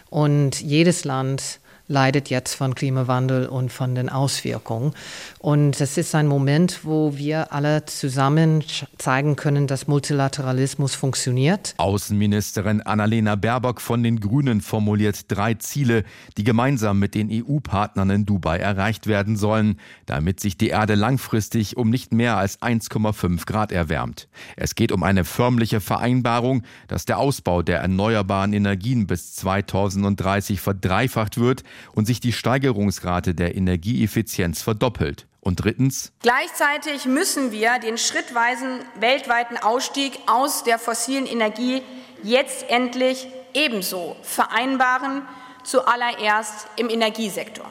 Und 0.09 0.61
jedes 0.61 1.03
Land 1.03 1.59
leidet 1.87 2.29
jetzt 2.29 2.55
von 2.55 2.75
Klimawandel 2.75 3.47
und 3.47 3.71
von 3.71 3.95
den 3.95 4.09
Auswirkungen. 4.09 4.93
Und 5.39 5.79
es 5.79 5.97
ist 5.97 6.13
ein 6.15 6.27
Moment, 6.27 6.83
wo 6.83 7.15
wir 7.15 7.53
alle 7.53 7.85
zusammen 7.85 8.63
zeigen 8.97 9.35
können, 9.35 9.67
dass 9.67 9.87
Multilateralismus 9.87 10.95
funktioniert. 10.95 11.75
Außenministerin 11.77 12.81
Annalena 12.81 13.35
Baerbock 13.35 13.79
von 13.81 14.03
den 14.03 14.19
Grünen 14.19 14.61
formuliert 14.61 15.25
drei 15.29 15.53
Ziele, 15.53 16.03
die 16.37 16.43
gemeinsam 16.43 16.99
mit 16.99 17.15
den 17.15 17.29
EU-Partnern 17.31 18.09
in 18.09 18.25
Dubai 18.25 18.57
erreicht 18.57 19.07
werden 19.07 19.37
sollen, 19.37 19.79
damit 20.05 20.39
sich 20.39 20.57
die 20.57 20.69
Erde 20.69 20.95
langfristig 20.95 21.77
um 21.77 21.89
nicht 21.89 22.13
mehr 22.13 22.37
als 22.37 22.61
1,5 22.61 23.45
Grad 23.45 23.71
erwärmt. 23.71 24.27
Es 24.55 24.75
geht 24.75 24.91
um 24.91 25.03
eine 25.03 25.23
förmliche 25.23 25.79
Vereinbarung, 25.79 26.63
dass 26.87 27.05
der 27.05 27.17
Ausbau 27.17 27.61
der 27.61 27.79
erneuerbaren 27.79 28.53
Energien 28.53 29.07
bis 29.07 29.35
2030 29.35 30.59
verdreifacht 30.59 31.39
wird 31.39 31.63
und 31.93 32.05
sich 32.05 32.19
die 32.19 32.33
Steigerungsrate 32.33 33.33
der 33.33 33.55
Energieeffizienz 33.55 34.61
verdoppelt. 34.61 35.27
Und 35.39 35.63
drittens. 35.63 36.11
Gleichzeitig 36.21 37.05
müssen 37.05 37.53
wir 37.53 37.79
den 37.79 37.97
schrittweisen 37.97 38.79
weltweiten 38.99 39.55
Ausstieg 39.57 40.19
aus 40.25 40.65
der 40.65 40.77
fossilen 40.77 41.25
Energie 41.25 41.83
jetzt 42.21 42.69
endlich 42.69 43.27
ebenso 43.53 44.17
vereinbaren, 44.23 45.21
zuallererst 45.63 46.67
im 46.75 46.89
Energiesektor. 46.89 47.69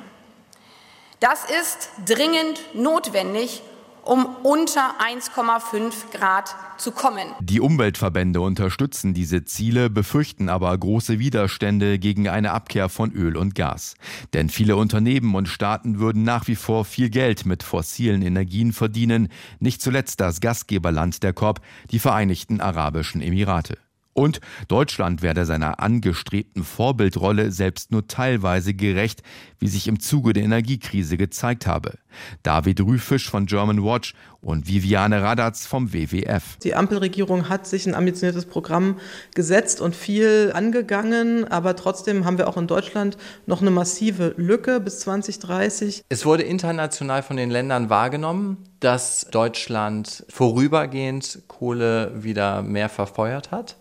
Das 1.20 1.44
ist 1.44 1.90
dringend 2.06 2.60
notwendig, 2.74 3.62
um 4.06 4.26
unter 4.42 4.94
1,5 5.00 6.12
Grad 6.12 6.54
zu 6.78 6.92
kommen. 6.92 7.26
Die 7.40 7.60
Umweltverbände 7.60 8.40
unterstützen 8.40 9.14
diese 9.14 9.44
Ziele, 9.44 9.90
befürchten 9.90 10.48
aber 10.48 10.76
große 10.76 11.18
Widerstände 11.18 11.98
gegen 11.98 12.28
eine 12.28 12.52
Abkehr 12.52 12.88
von 12.88 13.12
Öl 13.12 13.36
und 13.36 13.54
Gas. 13.54 13.96
Denn 14.32 14.48
viele 14.48 14.76
Unternehmen 14.76 15.34
und 15.34 15.48
Staaten 15.48 15.98
würden 15.98 16.22
nach 16.22 16.46
wie 16.46 16.56
vor 16.56 16.84
viel 16.84 17.10
Geld 17.10 17.46
mit 17.46 17.62
fossilen 17.62 18.22
Energien 18.22 18.72
verdienen, 18.72 19.28
nicht 19.58 19.82
zuletzt 19.82 20.20
das 20.20 20.40
Gastgeberland 20.40 21.22
der 21.22 21.32
COP, 21.32 21.60
die 21.90 21.98
Vereinigten 21.98 22.60
Arabischen 22.60 23.20
Emirate. 23.20 23.78
Und 24.16 24.40
Deutschland 24.68 25.20
werde 25.20 25.44
seiner 25.44 25.78
angestrebten 25.80 26.64
Vorbildrolle 26.64 27.52
selbst 27.52 27.92
nur 27.92 28.08
teilweise 28.08 28.72
gerecht, 28.72 29.22
wie 29.58 29.68
sich 29.68 29.88
im 29.88 30.00
Zuge 30.00 30.32
der 30.32 30.42
Energiekrise 30.42 31.18
gezeigt 31.18 31.66
habe. 31.66 31.98
David 32.42 32.80
Rüfisch 32.80 33.28
von 33.28 33.44
German 33.44 33.84
Watch 33.84 34.14
und 34.40 34.68
Viviane 34.68 35.22
Radatz 35.22 35.66
vom 35.66 35.92
WWF. 35.92 36.56
Die 36.62 36.74
Ampelregierung 36.74 37.50
hat 37.50 37.66
sich 37.66 37.86
ein 37.86 37.94
ambitioniertes 37.94 38.46
Programm 38.46 38.98
gesetzt 39.34 39.82
und 39.82 39.94
viel 39.94 40.50
angegangen, 40.54 41.44
aber 41.44 41.76
trotzdem 41.76 42.24
haben 42.24 42.38
wir 42.38 42.48
auch 42.48 42.56
in 42.56 42.66
Deutschland 42.66 43.18
noch 43.44 43.60
eine 43.60 43.70
massive 43.70 44.32
Lücke 44.38 44.80
bis 44.80 45.00
2030. 45.00 46.04
Es 46.08 46.24
wurde 46.24 46.42
international 46.42 47.22
von 47.22 47.36
den 47.36 47.50
Ländern 47.50 47.90
wahrgenommen, 47.90 48.64
dass 48.80 49.26
Deutschland 49.30 50.24
vorübergehend 50.30 51.42
Kohle 51.48 52.12
wieder 52.16 52.62
mehr 52.62 52.88
verfeuert 52.88 53.50
hat. 53.50 53.76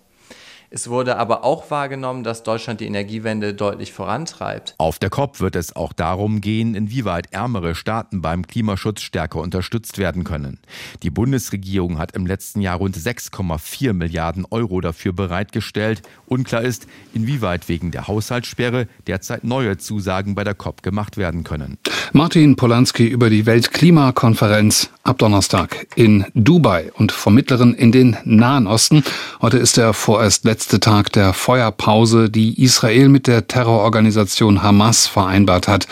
Es 0.70 0.90
wurde 0.90 1.18
aber 1.18 1.44
auch 1.44 1.70
wahrgenommen, 1.70 2.24
dass 2.24 2.44
Deutschland 2.44 2.82
die 2.82 2.88
Energiewende 2.88 3.54
deutlich 3.54 3.94
vorantreibt. 3.94 4.76
Auf 4.78 5.00
der 5.00 5.10
COP 5.10 5.40
wird 5.40 5.56
es 5.56 5.76
auch 5.76 5.94
darum 5.94 6.42
gehen, 6.42 6.76
inwieweit 6.76 7.32
ärmere 7.32 7.76
Staaten 7.76 8.22
beim 8.22 8.48
Klimaschutz 8.48 9.02
stärker 9.02 9.40
unterstützt 9.40 9.98
werden 9.98 10.24
können. 10.24 10.60
Die 11.04 11.12
Bundesregierung 11.12 11.98
hat 12.00 12.16
im 12.16 12.26
letzten 12.26 12.62
Jahr 12.62 12.78
rund 12.78 12.98
6,4 12.98 13.94
Milliarden 13.94 14.46
Euro 14.50 14.82
dafür 14.82 15.14
bereitgestellt. 15.14 16.02
Unklar 16.26 16.64
ist, 16.64 16.88
inwieweit 17.14 17.70
wegen 17.70 17.92
der 17.92 18.08
Haushaltssperre 18.08 18.88
derzeit 19.08 19.44
neue 19.44 19.78
Zusagen 19.78 20.36
bei 20.36 20.44
der 20.44 20.56
COP 20.56 20.82
gemacht 20.82 21.18
werden 21.18 21.44
können. 21.44 21.78
Martin 22.12 22.56
Polanski 22.56 23.08
über 23.08 23.30
die 23.30 23.46
Weltklimakonferenz 23.46 24.90
ab 25.04 25.18
Donnerstag 25.20 25.88
in 25.96 26.26
Dubai 26.34 26.92
und 26.94 27.12
vom 27.12 27.36
Mittleren 27.36 27.74
in 27.74 27.92
den 27.92 28.18
Nahen 28.24 28.68
Osten. 28.68 29.04
Heute 29.42 29.58
ist 29.58 29.78
der 29.78 29.94
vorerst 29.94 30.46
letzte 30.46 30.55
Tag 30.58 31.12
der 31.12 31.34
Feuerpause, 31.34 32.30
die 32.30 32.64
Israel 32.64 33.10
mit 33.10 33.28
der 33.28 33.48
Terrororganisation 33.48 34.64
Hamas 34.64 35.08
vereinbart 35.08 35.68
hat. 35.68 35.88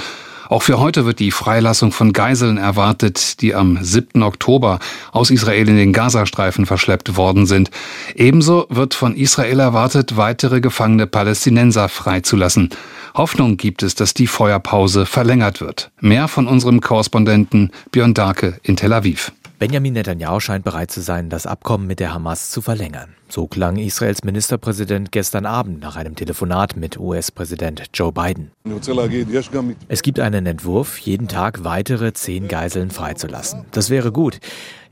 Auch 0.50 0.62
für 0.62 0.80
heute 0.80 1.06
wird 1.06 1.20
die 1.20 1.32
Freilassung 1.32 1.92
von 1.92 2.14
Geiseln 2.14 2.58
erwartet, 2.58 3.42
die 3.42 3.56
am 3.56 3.80
7. 3.82 4.22
Oktober 4.24 4.80
aus 5.12 5.32
Israel 5.32 5.68
in 5.68 5.78
den 5.78 5.94
Gazastreifen 5.94 6.66
verschleppt 6.66 7.16
worden 7.18 7.46
sind. 7.46 7.72
Ebenso 8.16 8.68
wird 8.70 8.94
von 8.94 9.16
Israel 9.16 9.60
erwartet, 9.60 10.18
weitere 10.18 10.62
gefangene 10.62 11.08
Palästinenser 11.08 11.90
freizulassen. 11.90 12.70
Hoffnung 13.16 13.58
gibt 13.58 13.84
es, 13.84 13.96
dass 13.96 14.14
die 14.14 14.28
Feuerpause 14.28 15.06
verlängert 15.06 15.62
wird. 15.62 15.92
Mehr 16.00 16.28
von 16.28 16.48
unserem 16.48 16.82
Korrespondenten 16.82 17.72
Björn 17.92 18.14
Darke 18.14 18.60
in 18.64 18.76
Tel 18.76 18.94
Aviv. 18.94 19.32
Benjamin 19.64 19.94
Netanyahu 19.94 20.42
scheint 20.42 20.66
bereit 20.66 20.92
zu 20.92 21.00
sein, 21.00 21.30
das 21.30 21.48
Abkommen 21.48 21.88
mit 21.88 22.02
der 22.02 22.14
Hamas 22.14 22.52
zu 22.52 22.62
verlängern. 22.62 23.16
So 23.30 23.48
klang 23.48 23.78
Israels 23.78 24.26
Ministerpräsident 24.26 25.14
gestern 25.14 25.46
Abend 25.46 25.80
nach 25.80 25.96
einem 25.96 26.18
Telefonat 26.18 26.76
mit 26.76 27.00
US-Präsident 27.00 27.84
Joe 27.94 28.12
Biden. 28.12 28.52
Es 29.88 30.02
gibt 30.02 30.20
einen 30.20 30.46
Entwurf, 30.48 30.98
jeden 30.98 31.30
Tag 31.30 31.64
weitere 31.64 32.12
zehn 32.12 32.50
Geiseln 32.50 32.92
freizulassen. 32.92 33.64
Das 33.72 33.90
wäre 33.90 34.12
gut. 34.12 34.42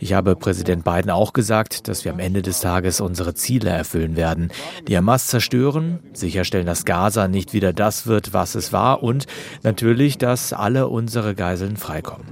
Ich 0.01 0.13
habe 0.13 0.35
Präsident 0.35 0.83
Biden 0.83 1.11
auch 1.11 1.31
gesagt, 1.31 1.87
dass 1.87 2.05
wir 2.05 2.11
am 2.11 2.17
Ende 2.17 2.41
des 2.41 2.59
Tages 2.59 3.01
unsere 3.01 3.35
Ziele 3.35 3.69
erfüllen 3.69 4.15
werden. 4.15 4.51
Die 4.87 4.97
Hamas 4.97 5.27
zerstören, 5.27 5.99
sicherstellen, 6.13 6.65
dass 6.65 6.85
Gaza 6.85 7.27
nicht 7.27 7.53
wieder 7.53 7.71
das 7.71 8.07
wird, 8.07 8.33
was 8.33 8.55
es 8.55 8.73
war 8.73 9.03
und 9.03 9.27
natürlich, 9.61 10.17
dass 10.17 10.53
alle 10.53 10.87
unsere 10.87 11.35
Geiseln 11.35 11.77
freikommen. 11.77 12.25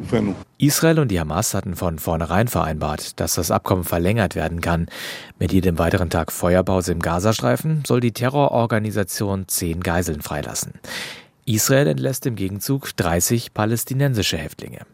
Israel 0.57 0.97
und 0.97 1.09
die 1.09 1.19
Hamas 1.19 1.53
hatten 1.53 1.75
von 1.75 1.99
vornherein 1.99 2.47
vereinbart, 2.47 3.19
dass 3.19 3.35
das 3.35 3.51
Abkommen 3.51 3.83
verlängert 3.83 4.33
werden 4.33 4.61
kann. 4.61 4.88
Mit 5.38 5.53
jedem 5.53 5.77
weiteren 5.77 6.09
Tag 6.09 6.31
Feuerpause 6.31 6.91
im 6.91 6.99
Gazastreifen 6.99 7.83
soll 7.85 7.99
die 7.99 8.13
Terrororganisation 8.13 9.47
zehn 9.47 9.81
Geiseln 9.81 10.21
freilassen. 10.21 10.73
Israel 11.45 11.85
entlässt 11.85 12.25
im 12.25 12.35
Gegenzug 12.35 12.97
30 12.97 13.53
palästinensische 13.53 14.38
Häftlinge. 14.38 14.88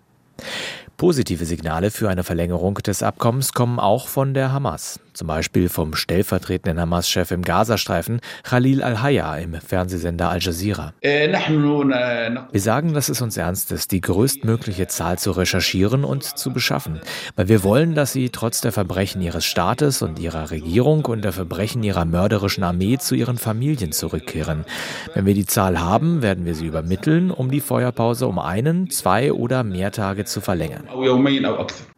Positive 0.98 1.46
Signale 1.46 1.92
für 1.92 2.10
eine 2.10 2.24
Verlängerung 2.24 2.75
des 2.75 3.04
Abkommens 3.04 3.54
kommen 3.54 3.80
auch 3.80 4.08
von 4.08 4.34
der 4.34 4.52
Hamas 4.52 5.00
zum 5.15 5.27
Beispiel 5.27 5.69
vom 5.69 5.95
stellvertretenden 5.95 6.79
Hamas-Chef 6.79 7.31
im 7.31 7.41
Gazastreifen, 7.41 8.19
Khalil 8.43 8.84
al-Hayya 8.84 9.38
im 9.38 9.53
Fernsehsender 9.55 10.29
Al 10.29 10.39
Jazeera. 10.41 10.93
Wir 11.01 12.62
sagen, 12.62 12.93
dass 12.93 13.10
es 13.10 13.22
uns 13.22 13.38
ernst 13.38 13.72
ist, 13.72 13.91
die 13.91 14.01
größtmögliche 14.01 14.88
Zahl 14.88 15.17
zu 15.17 15.31
recherchieren 15.31 16.03
und 16.03 16.24
zu 16.24 16.51
beschaffen, 16.51 17.00
weil 17.36 17.48
wir 17.48 17.63
wollen, 17.63 17.95
dass 17.95 18.13
sie 18.13 18.29
trotz 18.29 18.62
der 18.62 18.72
Verbrechen 18.72 19.22
ihres 19.22 19.45
Staates 19.45 20.01
und 20.01 20.19
ihrer 20.19 20.51
Regierung 20.51 21.05
und 21.05 21.24
der 21.24 21.31
Verbrechen 21.31 21.84
ihrer 21.84 22.05
mörderischen 22.05 22.63
Armee 22.63 22.98
zu 22.98 23.15
ihren 23.15 23.38
Familien 23.38 23.91
zurückkehren. 23.91 24.65
Wenn 25.13 25.25
wir 25.25 25.34
die 25.34 25.45
Zahl 25.45 25.79
haben, 25.79 26.22
werden 26.22 26.45
wir 26.45 26.55
sie 26.55 26.65
übermitteln, 26.65 27.31
um 27.31 27.50
die 27.50 27.62
Feuerpause 27.62 28.27
um 28.27 28.39
einen, 28.39 28.89
zwei 28.89 29.31
oder 29.31 29.63
mehr 29.63 29.91
Tage 29.91 30.25
zu 30.25 30.41
verlängern. 30.41 30.88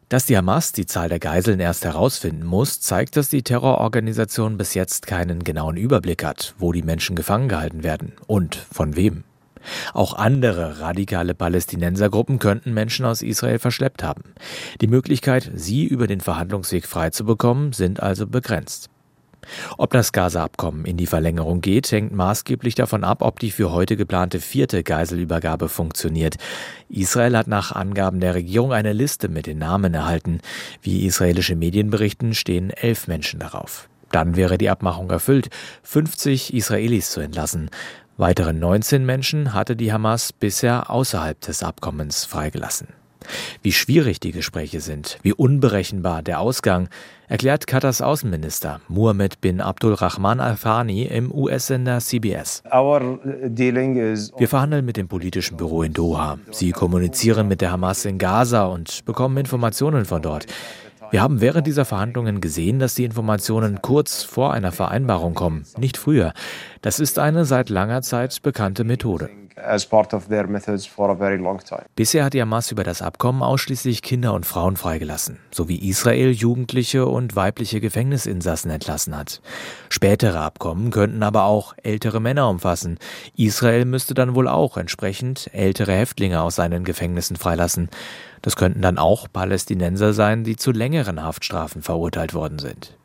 Dass 0.08 0.24
die 0.24 0.38
Hamas 0.38 0.72
die 0.72 0.86
Zahl 0.86 1.10
der 1.10 1.18
Geiseln 1.18 1.60
erst 1.60 1.84
herausfinden 1.84 2.46
muss, 2.46 2.80
zeigt, 2.80 3.16
dass 3.16 3.28
die 3.28 3.42
Terrororganisation 3.42 4.56
bis 4.56 4.72
jetzt 4.72 5.06
keinen 5.06 5.44
genauen 5.44 5.76
Überblick 5.76 6.24
hat, 6.24 6.54
wo 6.58 6.72
die 6.72 6.82
Menschen 6.82 7.14
gefangen 7.14 7.48
gehalten 7.48 7.82
werden 7.82 8.12
und 8.26 8.56
von 8.72 8.96
wem. 8.96 9.24
Auch 9.92 10.14
andere 10.14 10.80
radikale 10.80 11.34
Palästinensergruppen 11.34 12.38
könnten 12.38 12.72
Menschen 12.72 13.04
aus 13.04 13.20
Israel 13.20 13.58
verschleppt 13.58 14.02
haben. 14.02 14.22
Die 14.80 14.86
Möglichkeit, 14.86 15.50
sie 15.54 15.84
über 15.84 16.06
den 16.06 16.22
Verhandlungsweg 16.22 16.86
freizubekommen, 16.86 17.74
sind 17.74 18.02
also 18.02 18.26
begrenzt. 18.26 18.88
Ob 19.76 19.90
das 19.90 20.12
Gaza-Abkommen 20.12 20.84
in 20.84 20.96
die 20.96 21.06
Verlängerung 21.06 21.60
geht, 21.60 21.90
hängt 21.90 22.12
maßgeblich 22.12 22.74
davon 22.74 23.04
ab, 23.04 23.22
ob 23.22 23.40
die 23.40 23.50
für 23.50 23.72
heute 23.72 23.96
geplante 23.96 24.40
vierte 24.40 24.82
Geiselübergabe 24.82 25.68
funktioniert. 25.68 26.36
Israel 26.88 27.36
hat 27.36 27.46
nach 27.46 27.72
Angaben 27.72 28.20
der 28.20 28.34
Regierung 28.34 28.72
eine 28.72 28.92
Liste 28.92 29.28
mit 29.28 29.46
den 29.46 29.58
Namen 29.58 29.94
erhalten. 29.94 30.40
Wie 30.82 31.06
israelische 31.06 31.56
Medien 31.56 31.90
berichten, 31.90 32.34
stehen 32.34 32.70
elf 32.70 33.08
Menschen 33.08 33.40
darauf. 33.40 33.88
Dann 34.10 34.36
wäre 34.36 34.58
die 34.58 34.70
Abmachung 34.70 35.10
erfüllt, 35.10 35.48
50 35.82 36.54
Israelis 36.54 37.10
zu 37.10 37.20
entlassen. 37.20 37.70
Weitere 38.16 38.52
19 38.52 39.04
Menschen 39.04 39.54
hatte 39.54 39.76
die 39.76 39.92
Hamas 39.92 40.32
bisher 40.32 40.90
außerhalb 40.90 41.40
des 41.40 41.62
Abkommens 41.62 42.24
freigelassen. 42.24 42.88
Wie 43.62 43.72
schwierig 43.72 44.20
die 44.20 44.32
Gespräche 44.32 44.80
sind, 44.80 45.18
wie 45.22 45.32
unberechenbar 45.32 46.22
der 46.22 46.40
Ausgang, 46.40 46.88
erklärt 47.28 47.66
Katars 47.66 48.00
Außenminister 48.00 48.80
Mohammed 48.88 49.40
bin 49.40 49.60
Abdul 49.60 49.94
Rahman 49.94 50.40
Al-Thani 50.40 51.04
im 51.04 51.32
US-Sender 51.32 51.98
CBS. 51.98 52.62
Wir 52.64 54.48
verhandeln 54.48 54.84
mit 54.84 54.96
dem 54.96 55.08
politischen 55.08 55.56
Büro 55.56 55.82
in 55.82 55.92
Doha. 55.92 56.38
Sie 56.50 56.72
kommunizieren 56.72 57.48
mit 57.48 57.60
der 57.60 57.72
Hamas 57.72 58.04
in 58.04 58.18
Gaza 58.18 58.64
und 58.64 59.04
bekommen 59.04 59.36
Informationen 59.36 60.04
von 60.04 60.22
dort. 60.22 60.46
Wir 61.10 61.22
haben 61.22 61.40
während 61.40 61.66
dieser 61.66 61.86
Verhandlungen 61.86 62.40
gesehen, 62.42 62.78
dass 62.78 62.94
die 62.94 63.04
Informationen 63.04 63.80
kurz 63.80 64.24
vor 64.24 64.52
einer 64.52 64.72
Vereinbarung 64.72 65.34
kommen, 65.34 65.64
nicht 65.78 65.96
früher. 65.96 66.34
Das 66.82 67.00
ist 67.00 67.18
eine 67.18 67.46
seit 67.46 67.70
langer 67.70 68.02
Zeit 68.02 68.42
bekannte 68.42 68.84
Methode. 68.84 69.30
Bisher 71.96 72.24
hat 72.24 72.34
die 72.34 72.40
Hamas 72.40 72.70
über 72.70 72.84
das 72.84 73.02
Abkommen 73.02 73.42
ausschließlich 73.42 74.02
Kinder 74.02 74.32
und 74.34 74.46
Frauen 74.46 74.76
freigelassen, 74.76 75.38
sowie 75.50 75.76
Israel 75.76 76.30
Jugendliche 76.30 77.06
und 77.06 77.36
weibliche 77.36 77.80
Gefängnisinsassen 77.80 78.70
entlassen 78.70 79.16
hat. 79.16 79.40
Spätere 79.88 80.40
Abkommen 80.40 80.90
könnten 80.90 81.22
aber 81.22 81.44
auch 81.44 81.74
ältere 81.82 82.20
Männer 82.20 82.48
umfassen. 82.48 82.98
Israel 83.36 83.84
müsste 83.84 84.14
dann 84.14 84.34
wohl 84.34 84.48
auch 84.48 84.76
entsprechend 84.76 85.50
ältere 85.52 85.92
Häftlinge 85.92 86.40
aus 86.40 86.56
seinen 86.56 86.84
Gefängnissen 86.84 87.36
freilassen. 87.36 87.88
Das 88.42 88.56
könnten 88.56 88.82
dann 88.82 88.98
auch 88.98 89.26
Palästinenser 89.32 90.12
sein, 90.12 90.44
die 90.44 90.56
zu 90.56 90.70
längeren 90.72 91.22
Haftstrafen 91.22 91.82
verurteilt 91.82 92.34
worden 92.34 92.58
sind. 92.58 92.96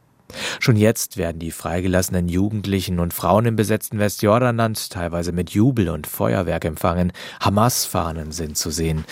Schon 0.60 0.76
jetzt 0.76 1.18
werden 1.18 1.40
die 1.40 1.52
freigelassenen 1.52 2.28
Jugendlichen 2.28 3.00
und 3.00 3.14
Frauen 3.14 3.46
im 3.46 3.56
besetzten 3.56 4.00
Westjordanland 4.00 4.90
teilweise 4.90 5.32
mit 5.32 5.52
Jubel 5.52 5.90
und 5.90 6.08
Feuerwerk 6.08 6.66
empfangen. 6.66 7.12
Hamas-Fahnen 7.40 8.32
sind 8.32 8.58
zu 8.58 8.70
sehen. 8.70 9.06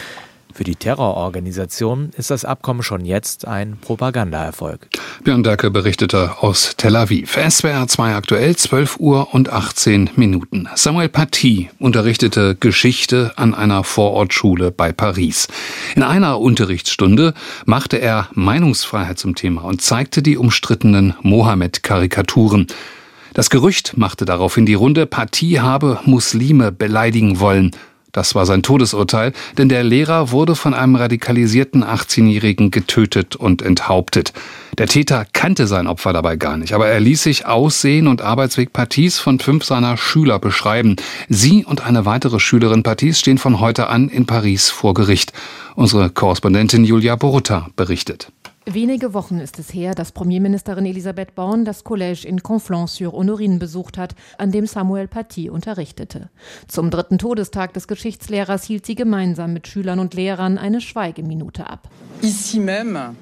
Für 0.54 0.64
die 0.64 0.76
Terrororganisation 0.76 2.12
ist 2.18 2.32
das 2.32 2.46
Abkommen 2.46 2.84
schon 2.84 3.06
jetzt 3.06 3.48
ein 3.48 3.78
Propagandaerfolg. 3.80 4.88
Björn 5.24 5.44
Dacke 5.44 5.72
berichtete 5.72 6.42
aus 6.42 6.74
Tel 6.78 6.96
Aviv. 6.96 7.38
SWR 7.38 7.88
2 7.88 8.16
aktuell 8.16 8.56
12 8.56 9.00
Uhr 9.00 9.34
und 9.34 9.50
18 9.50 10.12
Minuten. 10.16 10.68
Samuel 10.76 11.10
Paty 11.10 11.70
unterrichtete 11.80 12.56
Geschichte 12.56 13.34
an 13.36 13.54
einer 13.54 13.84
Vorortschule 13.84 14.72
bei 14.72 14.92
Paris. 14.92 15.48
In 15.96 16.04
einer 16.04 16.40
Unterrichtsstunde 16.40 17.34
machte 17.66 17.98
er 17.98 18.30
Meinungsfreiheit 18.34 19.20
zum 19.20 19.36
Thema 19.36 19.64
und 19.64 19.82
zeigte 19.82 20.22
die 20.22 20.38
umstrittenen 20.38 21.16
Mohammed-Karikaturen. 21.22 22.68
Das 23.34 23.50
Gerücht 23.50 23.96
machte 23.96 24.26
daraufhin 24.26 24.66
die 24.66 24.74
Runde, 24.74 25.06
Paty 25.06 25.52
habe 25.54 26.00
Muslime 26.04 26.72
beleidigen 26.74 27.40
wollen. 27.40 27.72
Das 28.12 28.36
war 28.36 28.46
sein 28.46 28.64
Todesurteil, 28.64 29.34
denn 29.58 29.70
der 29.70 29.84
Lehrer 29.84 30.32
wurde 30.32 30.56
von 30.56 30.74
einem 30.74 30.96
radikalisierten 30.96 31.84
18-Jährigen 31.84 32.72
getötet 32.72 33.36
und 33.36 33.62
enthauptet. 33.62 34.34
Der 34.78 34.88
Täter 34.88 35.26
kannte 35.34 35.68
sein 35.68 35.88
Opfer 35.88 36.14
dabei 36.14 36.36
gar 36.38 36.58
nicht, 36.58 36.74
aber 36.74 36.88
er 36.88 37.00
ließ 37.00 37.24
sich 37.24 37.46
Aussehen 37.46 38.08
und 38.08 38.22
Arbeitsweg 38.22 38.74
Patis 38.74 39.20
von 39.20 39.40
fünf 39.40 39.66
seiner 39.66 39.98
Schüler 39.98 40.40
beschreiben. 40.40 40.96
Sie 41.30 41.66
und 41.66 41.82
eine 41.82 42.06
weitere 42.06 42.40
Schülerin 42.40 42.84
Patis 42.84 43.20
stehen 43.20 43.38
von 43.38 43.60
heute 43.60 43.88
an 43.88 44.10
in 44.10 44.26
Paris 44.26 44.70
vor 44.70 44.94
Gericht. 44.94 45.34
Unsere 45.76 46.10
Korrespondentin 46.10 46.84
Julia 46.84 47.16
Borutta 47.16 47.70
berichtet. 47.76 48.32
Wenige 48.66 49.16
Wochen 49.16 49.40
ist 49.40 49.58
es 49.58 49.74
her, 49.74 49.96
dass 49.96 50.12
Premierministerin 50.12 50.86
Elisabeth 50.86 51.34
Born 51.34 51.66
das 51.66 51.84
Collège 51.84 52.26
in 52.26 52.44
Conflans-sur-Honorine 52.44 53.58
besucht 53.58 53.98
hat, 53.98 54.14
an 54.38 54.52
dem 54.52 54.68
Samuel 54.68 55.08
Paty 55.08 55.50
unterrichtete. 55.50 56.30
Zum 56.68 56.92
dritten 56.92 57.18
Todestag 57.18 57.74
des 57.74 57.88
Geschichtslehrers 57.88 58.64
hielt 58.64 58.86
sie 58.86 58.94
gemeinsam 58.94 59.54
mit 59.54 59.68
Schülern 59.68 59.98
und 59.98 60.14
Lehrern 60.14 60.60
eine 60.60 60.80
Schweigeminute 60.80 61.68
ab. 61.68 61.90
Ici 62.22 62.60
même 62.60 63.16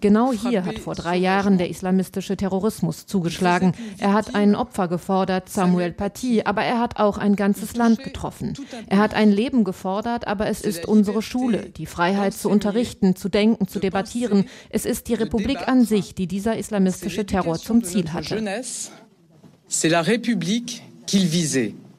Genau 0.00 0.32
hier 0.32 0.64
hat 0.64 0.78
vor 0.78 0.94
drei 0.94 1.16
Jahren 1.16 1.58
der 1.58 1.68
islamistische 1.68 2.36
Terrorismus 2.36 3.06
zugeschlagen. 3.06 3.72
Er 3.98 4.14
hat 4.14 4.34
ein 4.34 4.54
Opfer 4.54 4.88
gefordert, 4.88 5.50
Samuel 5.50 5.92
Paty, 5.92 6.42
aber 6.44 6.62
er 6.62 6.80
hat 6.80 6.98
auch 6.98 7.18
ein 7.18 7.36
ganzes 7.36 7.76
Land 7.76 8.02
getroffen. 8.02 8.54
Er 8.86 8.98
hat 8.98 9.14
ein 9.14 9.30
Leben 9.30 9.64
gefordert, 9.64 10.26
aber 10.26 10.46
es 10.46 10.62
ist 10.62 10.86
unsere 10.86 11.20
Schule, 11.20 11.70
die 11.70 11.86
Freiheit 11.86 12.32
zu 12.32 12.48
unterrichten, 12.48 13.16
zu 13.16 13.28
denken, 13.28 13.68
zu 13.68 13.80
debattieren. 13.80 14.46
Es 14.70 14.86
ist 14.86 15.08
die 15.08 15.14
Republik 15.14 15.68
an 15.68 15.84
sich, 15.84 16.14
die 16.14 16.26
dieser 16.26 16.56
islamistische 16.56 17.26
Terror 17.26 17.58
zum 17.58 17.84
Ziel 17.84 18.12
hatte. 18.12 18.42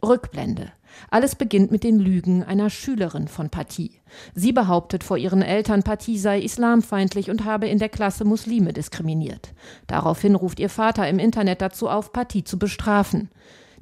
Rückblende. 0.04 0.72
Alles 1.10 1.36
beginnt 1.36 1.72
mit 1.72 1.84
den 1.84 2.00
Lügen 2.00 2.44
einer 2.44 2.70
Schülerin 2.70 3.28
von 3.28 3.50
Paty. 3.50 3.92
Sie 4.34 4.52
behauptet 4.52 5.04
vor 5.04 5.18
ihren 5.18 5.42
Eltern, 5.42 5.84
Paty 5.84 6.18
sei 6.18 6.40
islamfeindlich 6.40 7.30
und 7.30 7.46
habe 7.46 7.68
in 7.68 7.80
der 7.80 7.90
Klasse 7.90 8.26
Muslime 8.26 8.74
diskriminiert. 8.74 9.54
Daraufhin 9.88 10.36
ruft 10.36 10.60
ihr 10.60 10.70
Vater 10.70 11.08
im 11.08 11.20
Internet 11.20 11.62
dazu 11.62 11.90
auf, 11.90 12.14
Paty 12.14 12.44
zu 12.44 12.60
bestrafen. 12.60 13.30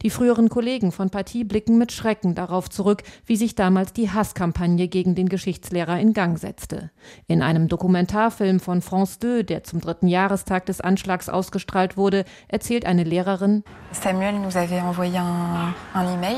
Die 0.04 0.10
früheren 0.10 0.50
Kollegen 0.50 0.92
von 0.92 1.10
Partie 1.10 1.46
blicken 1.46 1.78
mit 1.78 1.94
Schrecken 1.94 2.36
darauf 2.36 2.70
zurück, 2.70 3.04
wie 3.26 3.38
sich 3.38 3.56
damals 3.56 3.94
die 3.94 4.12
Hasskampagne 4.12 4.90
gegen 4.90 5.16
den 5.16 5.30
Geschichtslehrer 5.30 5.98
in 5.98 6.12
Gang 6.12 6.38
setzte. 6.38 6.92
In 7.28 7.42
einem 7.42 7.70
Dokumentarfilm 7.70 8.60
von 8.60 8.82
France 8.82 9.20
2, 9.22 9.44
der 9.44 9.64
zum 9.64 9.80
dritten 9.80 10.10
Jahrestag 10.10 10.66
des 10.66 10.82
Anschlags 10.82 11.30
ausgestrahlt 11.30 11.96
wurde, 11.96 12.26
erzählt 12.50 12.86
eine 12.86 13.06
Lehrerin, 13.06 13.64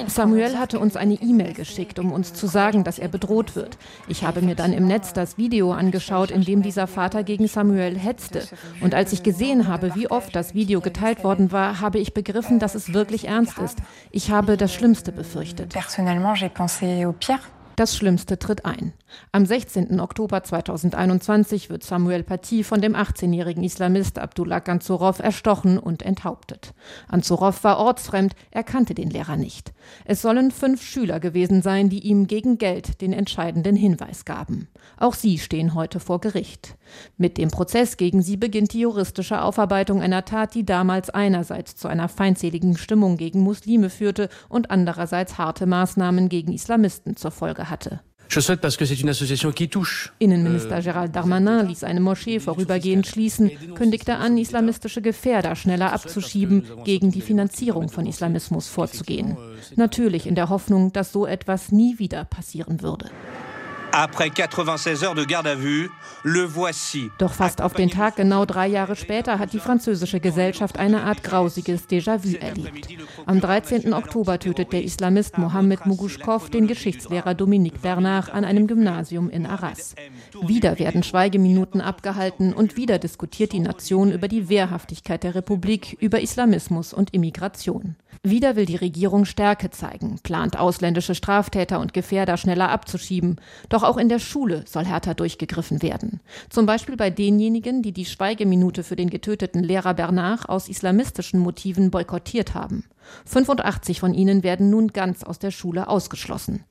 Samuel 0.10 0.60
hatte 0.60 0.80
uns 0.80 0.96
eine 0.96 1.16
E-Mail 1.16 1.54
geschickt, 1.54 1.98
um 1.98 2.12
uns 2.12 2.34
zu 2.34 2.46
sagen, 2.46 2.84
dass 2.84 3.00
er 3.00 3.08
bedroht 3.08 3.56
wird. 3.56 3.78
Ich 4.08 4.24
habe 4.24 4.42
mir 4.42 4.56
dann 4.56 4.74
im 4.74 4.86
Netz 4.86 5.14
das 5.14 5.38
Video 5.38 5.72
angeschaut, 5.72 6.30
in 6.30 6.44
dem 6.44 6.62
dieser 6.62 6.86
Vater 6.86 7.24
gegen 7.24 7.48
Samuel 7.48 7.98
hetzte. 7.98 8.44
Und 8.82 8.94
als 8.94 9.14
ich 9.14 9.24
gesehen 9.24 9.68
habe, 9.68 9.96
wie 9.96 10.12
oft 10.12 10.36
das 10.36 10.54
Video 10.54 10.82
geteilt 10.82 11.24
worden 11.24 11.52
war, 11.52 11.80
habe 11.80 11.98
ich 11.98 12.14
begriffen, 12.14 12.60
dass 12.60 12.76
es 12.76 12.94
wirklich 12.94 13.28
ernst 13.28 13.55
ist. 13.58 13.80
Ich 14.12 14.32
habe 14.32 14.58
das 14.58 14.74
Schlimmste 14.74 15.12
befürchtet. 15.12 15.74
Das 17.76 17.96
Schlimmste 17.98 18.40
tritt 18.40 18.66
ein. 18.66 18.94
Am 19.32 19.46
16. 19.46 20.00
Oktober 20.00 20.44
2021 20.44 21.70
wird 21.70 21.84
Samuel 21.84 22.24
Paty 22.24 22.64
von 22.64 22.82
dem 22.82 22.96
18-jährigen 22.96 23.64
Islamist 23.64 24.20
Abdullah 24.20 24.60
Ganzourov 24.60 25.20
erstochen 25.20 25.78
und 25.78 26.04
enthauptet. 26.04 26.74
Ganzourov 27.10 27.64
war 27.64 27.80
ortsfremd, 27.80 28.36
er 28.52 28.64
kannte 28.64 28.94
den 28.94 29.10
Lehrer 29.10 29.36
nicht. 29.36 29.74
Es 30.06 30.22
sollen 30.22 30.52
fünf 30.52 30.82
Schüler 30.82 31.20
gewesen 31.20 31.62
sein, 31.62 31.90
die 31.90 32.00
ihm 32.00 32.28
gegen 32.28 32.58
Geld 32.58 33.02
den 33.02 33.14
entscheidenden 33.14 33.76
Hinweis 33.76 34.26
gaben. 34.26 34.68
Auch 34.98 35.14
sie 35.14 35.38
stehen 35.38 35.74
heute 35.74 36.00
vor 36.00 36.22
Gericht. 36.22 36.78
Mit 37.18 37.38
dem 37.38 37.50
Prozess 37.50 37.98
gegen 37.98 38.22
sie 38.22 38.38
beginnt 38.38 38.74
die 38.74 38.82
juristische 38.82 39.42
Aufarbeitung 39.42 40.02
einer 40.02 40.26
Tat, 40.26 40.56
die 40.56 40.66
damals 40.66 41.10
einerseits 41.10 41.76
zu 41.76 41.88
einer 41.88 42.10
feindseligen 42.10 42.78
Stimmung 42.78 43.18
gegen 43.18 43.42
Muslime 43.42 43.90
führte 43.90 44.30
und 44.50 44.72
andererseits 44.72 45.38
harte 45.38 45.66
Maßnahmen 45.66 46.30
gegen 46.30 46.54
Islamisten 46.54 47.16
zur 47.16 47.32
Folge 47.32 47.70
hatte. 47.70 48.02
Innenminister 50.20 50.78
euh, 50.78 50.82
Gérald 50.82 51.12
Darmanin 51.16 51.68
ließ 51.68 51.84
eine 51.84 52.00
Moschee 52.02 52.40
vorübergehend 52.40 53.08
schließen, 53.08 53.52
kündigte 53.76 54.18
an, 54.18 54.38
islamistische 54.38 55.02
Gefährder 55.02 55.56
schneller 55.56 55.94
abzuschieben, 55.94 56.66
gegen 56.84 57.12
die 57.12 57.22
Finanzierung 57.22 57.90
von 57.90 58.06
Islamismus 58.06 58.68
vorzugehen. 58.68 59.38
Natürlich 59.76 60.28
in 60.28 60.36
der 60.36 60.50
Hoffnung, 60.50 60.92
dass 60.92 61.12
so 61.12 61.26
etwas 61.26 61.72
nie 61.72 62.00
wieder 62.00 62.26
passieren 62.26 62.82
würde. 62.82 63.10
Après 63.98 64.30
96 64.30 65.06
heures 65.06 65.16
de 65.16 65.24
garde 65.24 65.48
à 65.48 65.56
vue, 65.56 65.90
le 66.24 66.42
voici. 66.42 67.12
Doch 67.18 67.32
fast 67.32 67.62
auf 67.62 67.74
den 67.74 67.90
Tag 67.90 68.18
genau 68.18 68.44
drei 68.44 68.68
Jahre 68.68 68.98
später 68.98 69.40
hat 69.40 69.54
die 69.54 69.60
französische 69.60 70.20
Gesellschaft 70.20 70.78
eine 70.78 71.04
Art 71.04 71.24
grausiges 71.24 71.88
Déjà-vu 71.88 72.36
erlebt. 72.36 72.90
Am 73.26 73.40
13. 73.40 73.94
Oktober 73.94 74.38
tötet 74.38 74.74
der 74.74 74.84
Islamist 74.84 75.38
Mohamed 75.38 75.86
Mugushkov 75.86 76.50
den 76.50 76.68
Geschichtslehrer 76.68 77.36
Dominique 77.36 77.82
Bernard 77.82 78.34
an 78.34 78.44
einem 78.44 78.68
Gymnasium 78.68 79.30
in 79.30 79.46
Arras. 79.46 79.96
Wieder 80.46 80.78
werden 80.78 81.02
Schweigeminuten 81.02 81.80
abgehalten 81.80 82.54
und 82.54 82.76
wieder 82.76 83.00
diskutiert 83.00 83.54
die 83.54 83.62
Nation 83.62 84.12
über 84.12 84.28
die 84.28 84.50
Wehrhaftigkeit 84.50 85.24
der 85.24 85.36
Republik, 85.36 85.96
über 86.02 86.20
Islamismus 86.20 86.94
und 86.94 87.14
Immigration. 87.14 87.96
Wieder 88.24 88.56
will 88.56 88.66
die 88.66 88.76
Regierung 88.76 89.26
Stärke 89.26 89.70
zeigen, 89.70 90.20
plant 90.24 90.58
ausländische 90.58 91.16
Straftäter 91.16 91.80
und 91.80 91.94
Gefährder 91.94 92.38
schneller 92.38 92.70
abzuschieben. 92.70 93.40
Doch 93.70 93.84
auch 93.84 93.98
in 93.98 94.10
der 94.10 94.20
Schule 94.20 94.64
soll 94.68 94.86
härter 94.86 95.14
durchgegriffen 95.14 95.82
werden. 95.82 96.22
Zum 96.50 96.66
Beispiel 96.66 96.98
bei 96.98 97.10
denjenigen, 97.10 97.82
die 97.82 97.92
die 97.92 98.06
Schweigeminute 98.06 98.84
für 98.84 98.96
den 98.96 99.10
getöteten 99.10 99.64
Lehrer 99.64 99.94
Bernard 99.94 100.50
aus 100.50 100.70
islamistischen 100.70 101.40
Motiven 101.40 101.92
boykottiert 101.92 102.54
haben. 102.54 102.86
85 103.26 104.00
von 104.00 104.14
ihnen 104.14 104.44
werden 104.44 104.70
nun 104.70 104.90
ganz 104.90 105.24
aus 105.24 105.40
der 105.40 105.52
Schule 105.52 105.88
ausgeschlossen. 105.88 106.64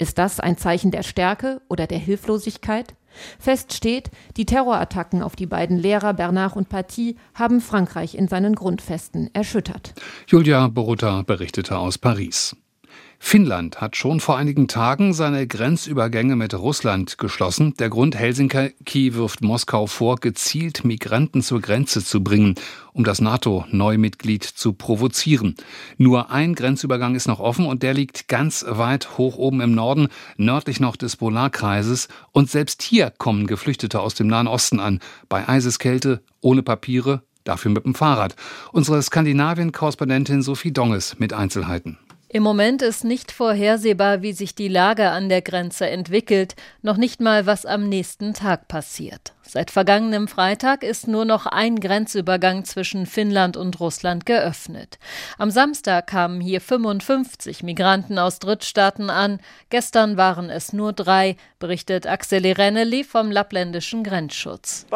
Ist 0.00 0.16
das 0.16 0.40
ein 0.40 0.56
Zeichen 0.56 0.90
der 0.90 1.02
Stärke 1.02 1.60
oder 1.68 1.86
der 1.86 1.98
Hilflosigkeit? 1.98 2.94
Fest 3.38 3.74
steht, 3.74 4.10
die 4.38 4.46
Terrorattacken 4.46 5.22
auf 5.22 5.36
die 5.36 5.44
beiden 5.44 5.76
Lehrer 5.76 6.14
Bernard 6.14 6.56
und 6.56 6.70
Paty 6.70 7.16
haben 7.34 7.60
Frankreich 7.60 8.14
in 8.14 8.26
seinen 8.26 8.54
Grundfesten 8.54 9.28
erschüttert. 9.34 9.92
Julia 10.26 10.68
Borutta 10.68 11.20
berichtete 11.20 11.76
aus 11.76 11.98
Paris. 11.98 12.56
Finnland 13.22 13.80
hat 13.80 13.96
schon 13.96 14.18
vor 14.18 14.38
einigen 14.38 14.66
Tagen 14.66 15.12
seine 15.12 15.46
Grenzübergänge 15.46 16.34
mit 16.36 16.54
Russland 16.54 17.18
geschlossen. 17.18 17.74
Der 17.78 17.90
Grund 17.90 18.16
Helsinki 18.16 19.14
wirft 19.14 19.42
Moskau 19.42 19.86
vor, 19.86 20.16
gezielt 20.16 20.84
Migranten 20.84 21.42
zur 21.42 21.60
Grenze 21.60 22.02
zu 22.02 22.24
bringen, 22.24 22.56
um 22.92 23.04
das 23.04 23.20
NATO-Neumitglied 23.20 24.42
zu 24.42 24.72
provozieren. 24.72 25.54
Nur 25.96 26.30
ein 26.30 26.54
Grenzübergang 26.54 27.14
ist 27.14 27.28
noch 27.28 27.38
offen 27.38 27.66
und 27.66 27.84
der 27.84 27.94
liegt 27.94 28.26
ganz 28.26 28.64
weit 28.66 29.18
hoch 29.18 29.36
oben 29.36 29.60
im 29.60 29.74
Norden, 29.74 30.08
nördlich 30.38 30.80
noch 30.80 30.96
des 30.96 31.16
Polarkreises. 31.16 32.08
Und 32.32 32.50
selbst 32.50 32.82
hier 32.82 33.12
kommen 33.16 33.46
Geflüchtete 33.46 34.00
aus 34.00 34.14
dem 34.14 34.26
Nahen 34.26 34.48
Osten 34.48 34.80
an, 34.80 34.98
bei 35.28 35.46
Eiseskälte, 35.46 36.22
ohne 36.40 36.62
Papiere, 36.64 37.22
dafür 37.44 37.70
mit 37.70 37.84
dem 37.84 37.94
Fahrrad. 37.94 38.34
Unsere 38.72 39.00
Skandinavien-Korrespondentin 39.00 40.42
Sophie 40.42 40.72
Donges 40.72 41.16
mit 41.18 41.32
Einzelheiten. 41.32 41.98
Im 42.32 42.44
Moment 42.44 42.80
ist 42.80 43.02
nicht 43.02 43.32
vorhersehbar, 43.32 44.22
wie 44.22 44.32
sich 44.32 44.54
die 44.54 44.68
Lage 44.68 45.10
an 45.10 45.28
der 45.28 45.42
Grenze 45.42 45.88
entwickelt, 45.88 46.54
noch 46.80 46.96
nicht 46.96 47.20
mal, 47.20 47.44
was 47.44 47.66
am 47.66 47.88
nächsten 47.88 48.34
Tag 48.34 48.68
passiert. 48.68 49.32
Seit 49.52 49.72
vergangenem 49.72 50.28
Freitag 50.28 50.84
ist 50.84 51.08
nur 51.08 51.24
noch 51.24 51.44
ein 51.44 51.80
Grenzübergang 51.80 52.64
zwischen 52.64 53.04
Finnland 53.04 53.56
und 53.56 53.80
Russland 53.80 54.24
geöffnet. 54.24 55.00
Am 55.38 55.50
Samstag 55.50 56.06
kamen 56.06 56.40
hier 56.40 56.60
55 56.60 57.64
Migranten 57.64 58.20
aus 58.20 58.38
Drittstaaten 58.38 59.10
an. 59.10 59.40
Gestern 59.68 60.16
waren 60.16 60.50
es 60.50 60.72
nur 60.72 60.92
drei, 60.92 61.34
berichtet 61.58 62.06
Axel 62.06 62.46
Reneli 62.52 63.02
vom 63.02 63.32
lappländischen 63.32 64.04
Grenzschutz. 64.04 64.86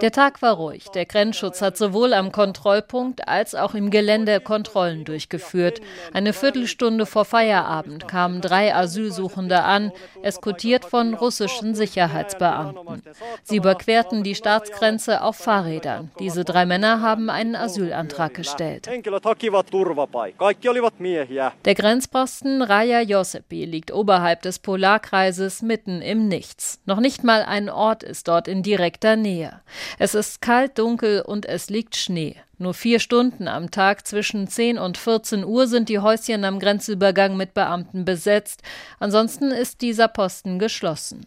Der 0.00 0.12
Tag 0.12 0.40
war 0.40 0.54
ruhig. 0.54 0.88
Der 0.94 1.04
Grenzschutz 1.04 1.60
hat 1.60 1.76
sowohl 1.76 2.14
am 2.14 2.32
Kontrollpunkt 2.32 3.28
als 3.28 3.54
auch 3.54 3.74
im 3.74 3.90
Gelände 3.90 4.40
Kontrollen 4.40 5.04
durchgeführt. 5.04 5.82
Eine 6.14 6.32
Viertelstunde 6.32 7.04
vor 7.04 7.26
Feierabend 7.26 8.08
kamen 8.08 8.40
drei 8.40 8.74
Asylsuchende 8.74 9.62
an, 9.62 9.92
eskortiert 10.22 10.86
von 10.86 11.12
russischen 11.12 11.49
russischen 11.50 11.74
Sicherheitsbeamten. 11.74 13.02
Sie 13.42 13.56
überquerten 13.56 14.22
die 14.22 14.34
Staatsgrenze 14.34 15.22
auf 15.22 15.36
Fahrrädern. 15.36 16.10
Diese 16.18 16.44
drei 16.44 16.66
Männer 16.66 17.00
haben 17.00 17.30
einen 17.30 17.56
Asylantrag 17.56 18.34
gestellt. 18.34 18.88
Der 21.64 21.74
Grenzposten 21.74 22.62
Raja 22.62 23.00
Josepi 23.00 23.64
liegt 23.64 23.92
oberhalb 23.92 24.42
des 24.42 24.58
Polarkreises 24.58 25.62
mitten 25.62 26.02
im 26.02 26.28
Nichts. 26.28 26.80
Noch 26.86 27.00
nicht 27.00 27.24
mal 27.24 27.42
ein 27.42 27.68
Ort 27.68 28.02
ist 28.02 28.28
dort 28.28 28.48
in 28.48 28.62
direkter 28.62 29.16
Nähe. 29.16 29.60
Es 29.98 30.14
ist 30.14 30.40
kalt, 30.40 30.78
dunkel 30.78 31.22
und 31.22 31.46
es 31.46 31.70
liegt 31.70 31.96
Schnee. 31.96 32.36
Nur 32.60 32.74
vier 32.74 33.00
Stunden 33.00 33.48
am 33.48 33.70
Tag 33.70 34.06
zwischen 34.06 34.46
10 34.46 34.76
und 34.76 34.98
14 34.98 35.46
Uhr 35.46 35.66
sind 35.66 35.88
die 35.88 35.98
Häuschen 35.98 36.44
am 36.44 36.58
Grenzübergang 36.58 37.34
mit 37.34 37.54
Beamten 37.54 38.04
besetzt. 38.04 38.62
Ansonsten 38.98 39.50
ist 39.50 39.80
dieser 39.80 40.08
Posten 40.08 40.58
geschlossen. 40.58 41.26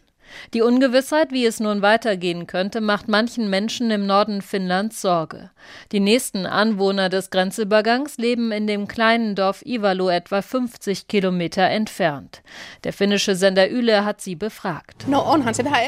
Die 0.54 0.62
Ungewissheit, 0.62 1.32
wie 1.32 1.46
es 1.46 1.60
nun 1.60 1.82
weitergehen 1.82 2.48
könnte, 2.48 2.82
macht 2.82 3.08
manchen 3.08 3.50
Menschen 3.50 3.92
im 3.92 4.06
Norden 4.06 4.42
Finnlands 4.42 5.02
Sorge. 5.02 5.50
Die 5.92 6.00
nächsten 6.00 6.46
Anwohner 6.46 7.10
des 7.10 7.30
Grenzübergangs 7.30 8.18
leben 8.18 8.52
in 8.52 8.68
dem 8.68 8.88
kleinen 8.88 9.36
Dorf 9.36 9.62
Ivalo 9.66 10.10
etwa 10.10 10.42
50 10.42 11.08
Kilometer 11.08 11.64
entfernt. 11.64 12.42
Der 12.84 12.94
finnische 12.94 13.36
Sender 13.36 13.70
Yle 13.72 14.06
hat 14.06 14.22
sie 14.22 14.36
befragt. 14.36 15.06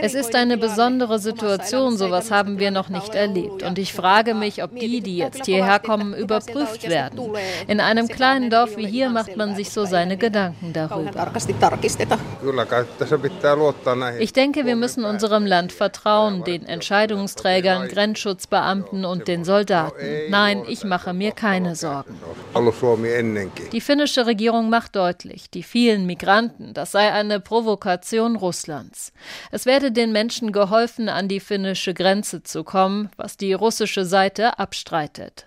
Es 0.02 0.14
ist 0.14 0.36
eine 0.36 0.58
besondere 0.58 1.20
Situation, 1.20 1.98
sowas 1.98 2.32
haben 2.32 2.60
wir 2.60 2.72
noch 2.72 2.90
nicht 2.90 3.14
erlebt. 3.16 3.64
Und 3.64 3.78
ich 3.78 3.94
frage 3.94 4.34
mich, 4.34 4.64
ob 4.64 4.78
die, 4.80 5.02
die 5.02 5.18
jetzt 5.18 5.46
hierher 5.46 5.80
kommen, 5.80 6.14
überprüft 6.14 6.90
werden. 6.90 7.20
In 7.68 7.80
einem 7.80 8.08
kleinen 8.08 8.50
Dorf 8.50 8.78
wie 8.78 8.88
hier 8.88 9.10
macht 9.10 9.36
man 9.38 9.56
sich 9.56 9.70
so 9.72 9.86
seine 9.86 10.18
Gedanken 10.18 10.74
darüber. 10.74 11.12
Ich 14.26 14.34
denke, 14.34 14.66
wir 14.66 14.76
müssen 14.76 15.06
unserem 15.06 15.46
Land 15.46 15.72
vertrauen, 15.72 16.44
den 16.44 16.66
Entscheidungsträgern, 16.66 17.88
Grenzschutzbeamten 17.88 19.06
und 19.06 19.28
den 19.28 19.46
Soldaten. 19.46 20.04
Nein, 20.30 20.64
ich 20.68 20.84
mache 20.84 21.14
mir 21.14 21.32
keine 21.32 21.76
Sorgen. 21.76 22.18
Die 23.72 23.82
finnische 23.82 24.26
Regierung 24.26 24.72
macht 24.72 24.96
deutlich, 24.96 25.52
die 25.52 25.62
vielen 25.62 26.08
Migranten, 26.08 26.74
das 26.74 26.92
sei 26.92 27.12
eine 27.14 27.40
Provokation 27.40 28.36
Russlands. 28.36 29.14
Es 29.52 29.68
werde 29.68 29.92
den 29.92 30.12
Menschen 30.12 30.52
geholfen, 30.52 31.08
an 31.08 31.28
die 31.28 31.40
finnische 31.40 31.94
Grenze 31.94 32.42
zu 32.42 32.64
kommen, 32.64 33.12
was 33.18 33.38
die 33.38 33.54
russische 33.54 34.06
Seite 34.06 34.58
abstreitet. 34.58 35.46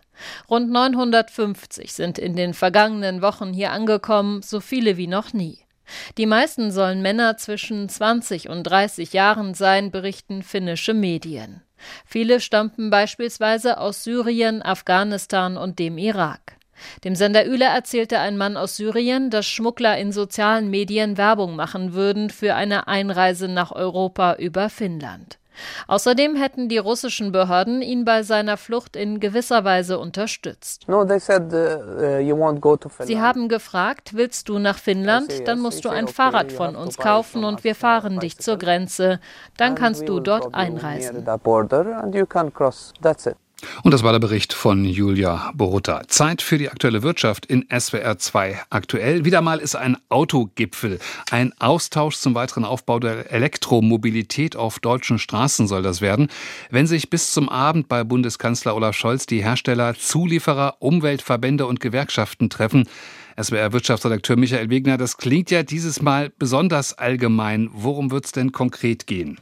Rund 0.49 0.71
950 0.71 1.93
sind 1.93 2.17
in 2.17 2.37
den 2.37 2.55
vergangenen 2.55 3.23
Wochen 3.23 3.53
hier 3.53 3.73
angekommen, 3.73 4.41
so 4.43 4.61
viele 4.61 4.97
wie 4.97 5.09
noch 5.09 5.33
nie. 5.33 5.65
Die 6.17 6.27
meisten 6.27 6.71
sollen 6.71 7.03
Männer 7.03 7.37
zwischen 7.37 7.89
20 7.89 8.49
und 8.49 8.65
30 8.65 9.13
Jahren 9.13 9.55
sein, 9.55 9.91
berichten 9.91 10.43
finnische 10.43 10.95
Medien. 10.95 11.63
Viele 12.05 12.41
stammten 12.41 12.91
beispielsweise 12.91 13.79
aus 13.79 14.05
Syrien, 14.05 14.63
Afghanistan 14.63 15.57
und 15.57 15.79
dem 15.79 15.99
Irak. 15.99 16.59
Dem 17.05 17.15
Sender 17.17 17.47
Üle 17.47 17.65
erzählte 17.65 18.19
ein 18.21 18.37
Mann 18.37 18.57
aus 18.57 18.77
Syrien, 18.77 19.31
dass 19.31 19.47
Schmuggler 19.47 19.99
in 19.99 20.13
sozialen 20.13 20.71
Medien 20.71 21.17
Werbung 21.17 21.57
machen 21.57 21.93
würden 21.93 22.31
für 22.31 22.55
eine 22.55 22.87
Einreise 22.87 23.49
nach 23.49 23.73
Europa 23.73 24.35
über 24.35 24.71
Finnland. 24.71 25.38
Außerdem 25.87 26.37
hätten 26.37 26.69
die 26.69 26.79
russischen 26.79 27.33
Behörden 27.33 27.83
ihn 27.83 28.05
bei 28.05 28.23
seiner 28.23 28.57
Flucht 28.57 28.97
in 28.97 29.21
gewisser 29.21 29.65
Weise 29.65 29.99
unterstützt. 29.99 30.87
Uh, 30.89 30.93
uh, 30.93 31.07
Sie 33.01 33.21
haben 33.21 33.49
gefragt, 33.49 34.11
willst 34.15 34.49
du 34.49 34.59
nach 34.59 34.79
Finnland? 34.79 35.47
Dann 35.47 35.61
musst 35.61 35.85
du 35.85 35.89
ein 35.89 36.09
Fahrrad 36.09 36.53
von 36.53 36.77
uns 36.77 36.97
kaufen 36.97 37.45
und 37.45 37.65
wir 37.65 37.75
fahren 37.75 38.21
dich 38.21 38.39
zur 38.39 38.57
Grenze. 38.59 39.21
Dann 39.57 39.75
kannst 39.75 40.09
du 40.09 40.21
dort 40.21 40.55
einreisen. 40.55 41.25
Und 43.83 43.93
das 43.93 44.03
war 44.03 44.13
der 44.13 44.21
Bericht 44.21 44.53
von 44.53 44.85
Julia 44.85 45.51
Borutta. 45.55 46.03
Zeit 46.07 46.43
für 46.43 46.59
die 46.59 46.71
aktuelle 46.71 47.03
Wirtschaft 47.03 47.47
in 47.47 47.67
SWR 47.77 48.19
2 48.19 48.61
aktuell. 48.71 49.25
Wieder 49.25 49.41
mal 49.41 49.59
ist 49.59 49.75
ein 49.75 49.97
Autogipfel. 50.09 50.99
Ein 51.31 51.53
Austausch 51.59 52.17
zum 52.17 52.35
weiteren 52.35 52.65
Aufbau 52.65 53.01
der 53.01 53.33
Elektromobilität 53.33 54.55
auf 54.55 54.79
deutschen 54.79 55.19
Straßen 55.19 55.67
soll 55.67 55.83
das 55.83 56.01
werden. 56.01 56.29
Wenn 56.71 56.87
sich 56.87 57.11
bis 57.11 57.33
zum 57.33 57.49
Abend 57.49 57.89
bei 57.89 58.05
Bundeskanzler 58.05 58.77
Olaf 58.77 58.97
Scholz 58.97 59.27
die 59.27 59.43
Hersteller, 59.43 59.95
Zulieferer, 59.95 60.77
Umweltverbände 60.79 61.67
und 61.67 61.81
Gewerkschaften 61.81 62.51
treffen, 62.51 62.89
SWR 63.41 63.73
Wirtschaftsredakteur 63.73 64.37
Michael 64.37 64.71
Wegner, 64.71 64.99
das 64.99 65.17
klingt 65.17 65.51
ja 65.51 65.63
dieses 65.63 66.03
Mal 66.03 66.31
besonders 66.39 66.97
allgemein. 66.97 67.71
Worum 67.73 68.11
wird 68.11 68.27
es 68.27 68.33
denn 68.33 68.53
konkret 68.53 69.07
gehen? 69.07 69.39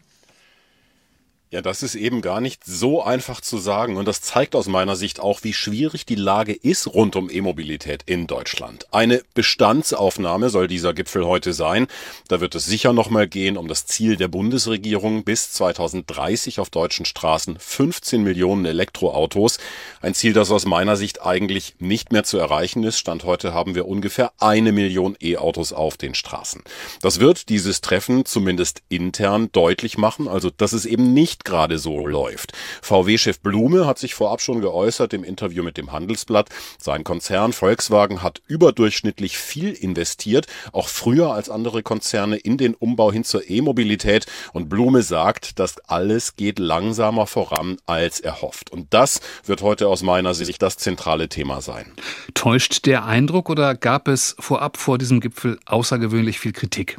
Ja, 1.56 1.62
das 1.62 1.82
ist 1.82 1.94
eben 1.94 2.20
gar 2.20 2.42
nicht 2.42 2.66
so 2.66 3.02
einfach 3.02 3.40
zu 3.40 3.56
sagen 3.56 3.96
und 3.96 4.06
das 4.06 4.20
zeigt 4.20 4.54
aus 4.54 4.68
meiner 4.68 4.94
Sicht 4.94 5.20
auch, 5.20 5.42
wie 5.42 5.54
schwierig 5.54 6.04
die 6.04 6.14
Lage 6.14 6.52
ist 6.52 6.86
rund 6.86 7.16
um 7.16 7.30
E-Mobilität 7.30 8.02
in 8.04 8.26
Deutschland. 8.26 8.86
Eine 8.92 9.22
Bestandsaufnahme 9.32 10.50
soll 10.50 10.68
dieser 10.68 10.92
Gipfel 10.92 11.24
heute 11.24 11.54
sein. 11.54 11.86
Da 12.28 12.42
wird 12.42 12.54
es 12.56 12.66
sicher 12.66 12.92
nochmal 12.92 13.26
gehen 13.26 13.56
um 13.56 13.68
das 13.68 13.86
Ziel 13.86 14.16
der 14.16 14.28
Bundesregierung, 14.28 15.24
bis 15.24 15.50
2030 15.52 16.60
auf 16.60 16.68
deutschen 16.68 17.06
Straßen 17.06 17.56
15 17.58 18.22
Millionen 18.22 18.66
Elektroautos. 18.66 19.56
Ein 20.02 20.12
Ziel, 20.12 20.34
das 20.34 20.50
aus 20.50 20.66
meiner 20.66 20.96
Sicht 20.96 21.22
eigentlich 21.22 21.76
nicht 21.78 22.12
mehr 22.12 22.24
zu 22.24 22.36
erreichen 22.36 22.84
ist. 22.84 22.98
Stand 22.98 23.24
heute 23.24 23.54
haben 23.54 23.74
wir 23.74 23.88
ungefähr 23.88 24.32
eine 24.40 24.72
Million 24.72 25.16
E-Autos 25.22 25.72
auf 25.72 25.96
den 25.96 26.14
Straßen. 26.14 26.62
Das 27.00 27.18
wird 27.18 27.48
dieses 27.48 27.80
Treffen 27.80 28.26
zumindest 28.26 28.82
intern 28.90 29.48
deutlich 29.52 29.96
machen, 29.96 30.28
also 30.28 30.50
dass 30.50 30.74
es 30.74 30.84
eben 30.84 31.14
nicht 31.14 31.45
gerade 31.46 31.78
so 31.78 32.06
läuft. 32.06 32.52
VW-Chef 32.82 33.40
Blume 33.40 33.86
hat 33.86 33.98
sich 33.98 34.14
vorab 34.14 34.42
schon 34.42 34.60
geäußert 34.60 35.14
im 35.14 35.24
Interview 35.24 35.62
mit 35.62 35.78
dem 35.78 35.92
Handelsblatt. 35.92 36.50
Sein 36.78 37.04
Konzern 37.04 37.54
Volkswagen 37.54 38.22
hat 38.22 38.42
überdurchschnittlich 38.46 39.38
viel 39.38 39.72
investiert, 39.72 40.46
auch 40.72 40.88
früher 40.88 41.32
als 41.32 41.48
andere 41.48 41.82
Konzerne 41.82 42.36
in 42.36 42.58
den 42.58 42.74
Umbau 42.74 43.10
hin 43.10 43.24
zur 43.24 43.48
E-Mobilität. 43.48 44.26
Und 44.52 44.68
Blume 44.68 45.02
sagt, 45.02 45.58
dass 45.58 45.78
alles 45.88 46.36
geht 46.36 46.58
langsamer 46.58 47.26
voran 47.26 47.78
als 47.86 48.20
erhofft. 48.20 48.70
Und 48.70 48.92
das 48.92 49.20
wird 49.44 49.62
heute 49.62 49.88
aus 49.88 50.02
meiner 50.02 50.34
Sicht 50.34 50.60
das 50.60 50.76
zentrale 50.76 51.28
Thema 51.28 51.62
sein. 51.62 51.92
Täuscht 52.34 52.86
der 52.86 53.04
Eindruck 53.04 53.48
oder 53.48 53.74
gab 53.74 54.08
es 54.08 54.36
vorab 54.38 54.76
vor 54.76 54.98
diesem 54.98 55.20
Gipfel 55.20 55.58
außergewöhnlich 55.64 56.40
viel 56.40 56.52
Kritik? 56.52 56.98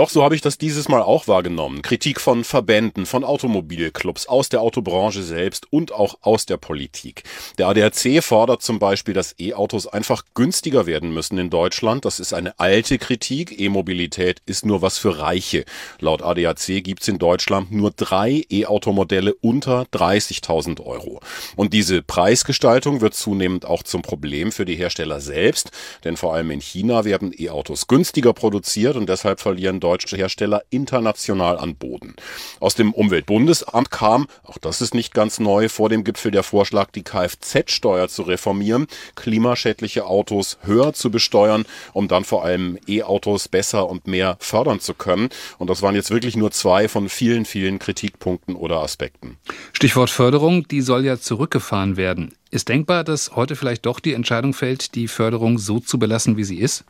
Doch 0.00 0.08
so 0.08 0.24
habe 0.24 0.34
ich 0.34 0.40
das 0.40 0.56
dieses 0.56 0.88
Mal 0.88 1.02
auch 1.02 1.28
wahrgenommen. 1.28 1.82
Kritik 1.82 2.22
von 2.22 2.42
Verbänden, 2.42 3.04
von 3.04 3.22
Automobilclubs, 3.22 4.28
aus 4.28 4.48
der 4.48 4.62
Autobranche 4.62 5.22
selbst 5.22 5.70
und 5.70 5.92
auch 5.92 6.14
aus 6.22 6.46
der 6.46 6.56
Politik. 6.56 7.24
Der 7.58 7.68
ADAC 7.68 8.24
fordert 8.24 8.62
zum 8.62 8.78
Beispiel, 8.78 9.12
dass 9.12 9.34
E-Autos 9.38 9.86
einfach 9.86 10.24
günstiger 10.32 10.86
werden 10.86 11.12
müssen 11.12 11.36
in 11.36 11.50
Deutschland. 11.50 12.06
Das 12.06 12.18
ist 12.18 12.32
eine 12.32 12.58
alte 12.58 12.96
Kritik. 12.96 13.60
E-Mobilität 13.60 14.40
ist 14.46 14.64
nur 14.64 14.80
was 14.80 14.96
für 14.96 15.18
Reiche. 15.18 15.66
Laut 15.98 16.22
ADAC 16.22 16.82
gibt 16.82 17.02
es 17.02 17.08
in 17.08 17.18
Deutschland 17.18 17.70
nur 17.70 17.90
drei 17.90 18.46
E-Automodelle 18.48 19.34
unter 19.42 19.82
30.000 19.92 20.82
Euro. 20.82 21.20
Und 21.56 21.74
diese 21.74 22.00
Preisgestaltung 22.00 23.02
wird 23.02 23.12
zunehmend 23.12 23.66
auch 23.66 23.82
zum 23.82 24.00
Problem 24.00 24.50
für 24.50 24.64
die 24.64 24.76
Hersteller 24.76 25.20
selbst. 25.20 25.72
Denn 26.04 26.16
vor 26.16 26.32
allem 26.32 26.52
in 26.52 26.62
China 26.62 27.04
werden 27.04 27.34
E-Autos 27.38 27.86
günstiger 27.86 28.32
produziert 28.32 28.96
und 28.96 29.06
deshalb 29.06 29.40
verlieren 29.40 29.78
deutsche 29.90 30.16
Hersteller 30.16 30.62
international 30.70 31.58
an 31.58 31.74
Boden. 31.74 32.14
Aus 32.60 32.76
dem 32.76 32.92
Umweltbundesamt 32.92 33.90
kam, 33.90 34.28
auch 34.44 34.56
das 34.58 34.80
ist 34.80 34.94
nicht 34.94 35.12
ganz 35.12 35.40
neu, 35.40 35.68
vor 35.68 35.88
dem 35.88 36.04
Gipfel 36.04 36.30
der 36.30 36.44
Vorschlag, 36.44 36.92
die 36.92 37.02
Kfz-Steuer 37.02 38.06
zu 38.06 38.22
reformieren, 38.22 38.86
klimaschädliche 39.16 40.06
Autos 40.06 40.58
höher 40.62 40.92
zu 40.92 41.10
besteuern, 41.10 41.64
um 41.92 42.06
dann 42.06 42.22
vor 42.22 42.44
allem 42.44 42.78
E-Autos 42.86 43.48
besser 43.48 43.88
und 43.88 44.06
mehr 44.06 44.36
fördern 44.38 44.78
zu 44.78 44.94
können. 44.94 45.28
Und 45.58 45.70
das 45.70 45.82
waren 45.82 45.96
jetzt 45.96 46.12
wirklich 46.12 46.36
nur 46.36 46.52
zwei 46.52 46.86
von 46.86 47.08
vielen, 47.08 47.44
vielen 47.44 47.80
Kritikpunkten 47.80 48.54
oder 48.54 48.82
Aspekten. 48.82 49.38
Stichwort 49.72 50.10
Förderung, 50.10 50.68
die 50.68 50.82
soll 50.82 51.04
ja 51.04 51.18
zurückgefahren 51.18 51.96
werden. 51.96 52.32
Ist 52.52 52.68
denkbar, 52.68 53.02
dass 53.02 53.34
heute 53.34 53.56
vielleicht 53.56 53.86
doch 53.86 53.98
die 53.98 54.14
Entscheidung 54.14 54.54
fällt, 54.54 54.94
die 54.94 55.08
Förderung 55.08 55.58
so 55.58 55.80
zu 55.80 55.98
belassen, 55.98 56.36
wie 56.36 56.44
sie 56.44 56.58
ist? 56.58 56.84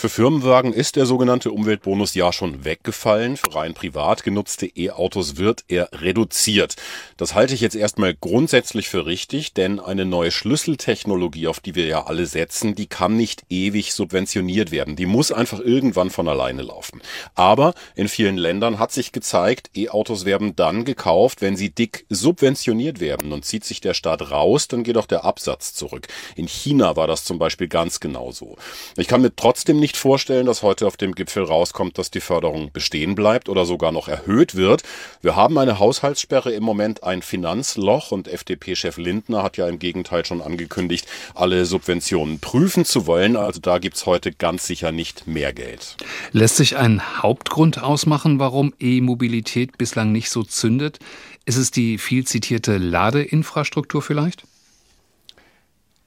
Für 0.00 0.08
Firmenwagen 0.08 0.72
ist 0.72 0.94
der 0.94 1.06
sogenannte 1.06 1.50
Umweltbonus 1.50 2.14
ja 2.14 2.32
schon 2.32 2.64
weggefallen. 2.64 3.36
Für 3.36 3.52
rein 3.52 3.74
privat 3.74 4.22
genutzte 4.22 4.66
E-Autos 4.66 5.38
wird 5.38 5.64
er 5.66 5.88
reduziert. 5.92 6.76
Das 7.16 7.34
halte 7.34 7.52
ich 7.52 7.60
jetzt 7.60 7.74
erstmal 7.74 8.14
grundsätzlich 8.14 8.88
für 8.88 9.06
richtig, 9.06 9.54
denn 9.54 9.80
eine 9.80 10.04
neue 10.04 10.30
Schlüsseltechnologie, 10.30 11.48
auf 11.48 11.58
die 11.58 11.74
wir 11.74 11.86
ja 11.86 12.06
alle 12.06 12.26
setzen, 12.26 12.76
die 12.76 12.86
kann 12.86 13.16
nicht 13.16 13.42
ewig 13.50 13.92
subventioniert 13.92 14.70
werden. 14.70 14.94
Die 14.94 15.04
muss 15.04 15.32
einfach 15.32 15.58
irgendwann 15.58 16.10
von 16.10 16.28
alleine 16.28 16.62
laufen. 16.62 17.02
Aber 17.34 17.74
in 17.96 18.06
vielen 18.06 18.36
Ländern 18.36 18.78
hat 18.78 18.92
sich 18.92 19.10
gezeigt, 19.10 19.72
E-Autos 19.76 20.24
werden 20.24 20.54
dann 20.54 20.84
gekauft, 20.84 21.40
wenn 21.42 21.56
sie 21.56 21.70
dick 21.70 22.06
subventioniert 22.08 23.00
werden. 23.00 23.32
Und 23.32 23.44
zieht 23.44 23.64
sich 23.64 23.80
der 23.80 23.94
Staat 23.94 24.30
raus, 24.30 24.68
dann 24.68 24.84
geht 24.84 24.96
auch 24.96 25.06
der 25.06 25.24
Absatz 25.24 25.74
zurück. 25.74 26.06
In 26.36 26.46
China 26.46 26.94
war 26.94 27.08
das 27.08 27.24
zum 27.24 27.40
Beispiel 27.40 27.66
ganz 27.66 27.98
genauso. 27.98 28.54
Ich 28.96 29.08
kann 29.08 29.22
mir 29.22 29.34
trotzdem 29.34 29.80
nicht 29.80 29.87
nicht 29.88 29.96
vorstellen, 29.96 30.44
dass 30.44 30.62
heute 30.62 30.86
auf 30.86 30.98
dem 30.98 31.14
Gipfel 31.14 31.44
rauskommt, 31.44 31.96
dass 31.96 32.10
die 32.10 32.20
Förderung 32.20 32.72
bestehen 32.72 33.14
bleibt 33.14 33.48
oder 33.48 33.64
sogar 33.64 33.90
noch 33.90 34.06
erhöht 34.06 34.54
wird. 34.54 34.82
Wir 35.22 35.34
haben 35.34 35.56
eine 35.56 35.78
Haushaltssperre 35.78 36.52
im 36.52 36.62
Moment 36.62 37.04
ein 37.04 37.22
Finanzloch 37.22 38.12
und 38.12 38.28
FDP-Chef 38.28 38.98
Lindner 38.98 39.42
hat 39.42 39.56
ja 39.56 39.66
im 39.66 39.78
Gegenteil 39.78 40.26
schon 40.26 40.42
angekündigt, 40.42 41.06
alle 41.34 41.64
Subventionen 41.64 42.38
prüfen 42.38 42.84
zu 42.84 43.06
wollen. 43.06 43.38
Also 43.38 43.60
da 43.60 43.78
gibt 43.78 43.96
es 43.96 44.04
heute 44.04 44.30
ganz 44.30 44.66
sicher 44.66 44.92
nicht 44.92 45.26
mehr 45.26 45.54
Geld. 45.54 45.96
Lässt 46.32 46.56
sich 46.56 46.76
ein 46.76 47.22
Hauptgrund 47.22 47.82
ausmachen, 47.82 48.38
warum 48.38 48.74
E-Mobilität 48.78 49.78
bislang 49.78 50.12
nicht 50.12 50.28
so 50.28 50.42
zündet? 50.42 50.98
Ist 51.46 51.56
es 51.56 51.70
die 51.70 51.96
viel 51.96 52.26
zitierte 52.26 52.76
Ladeinfrastruktur 52.76 54.02
vielleicht? 54.02 54.42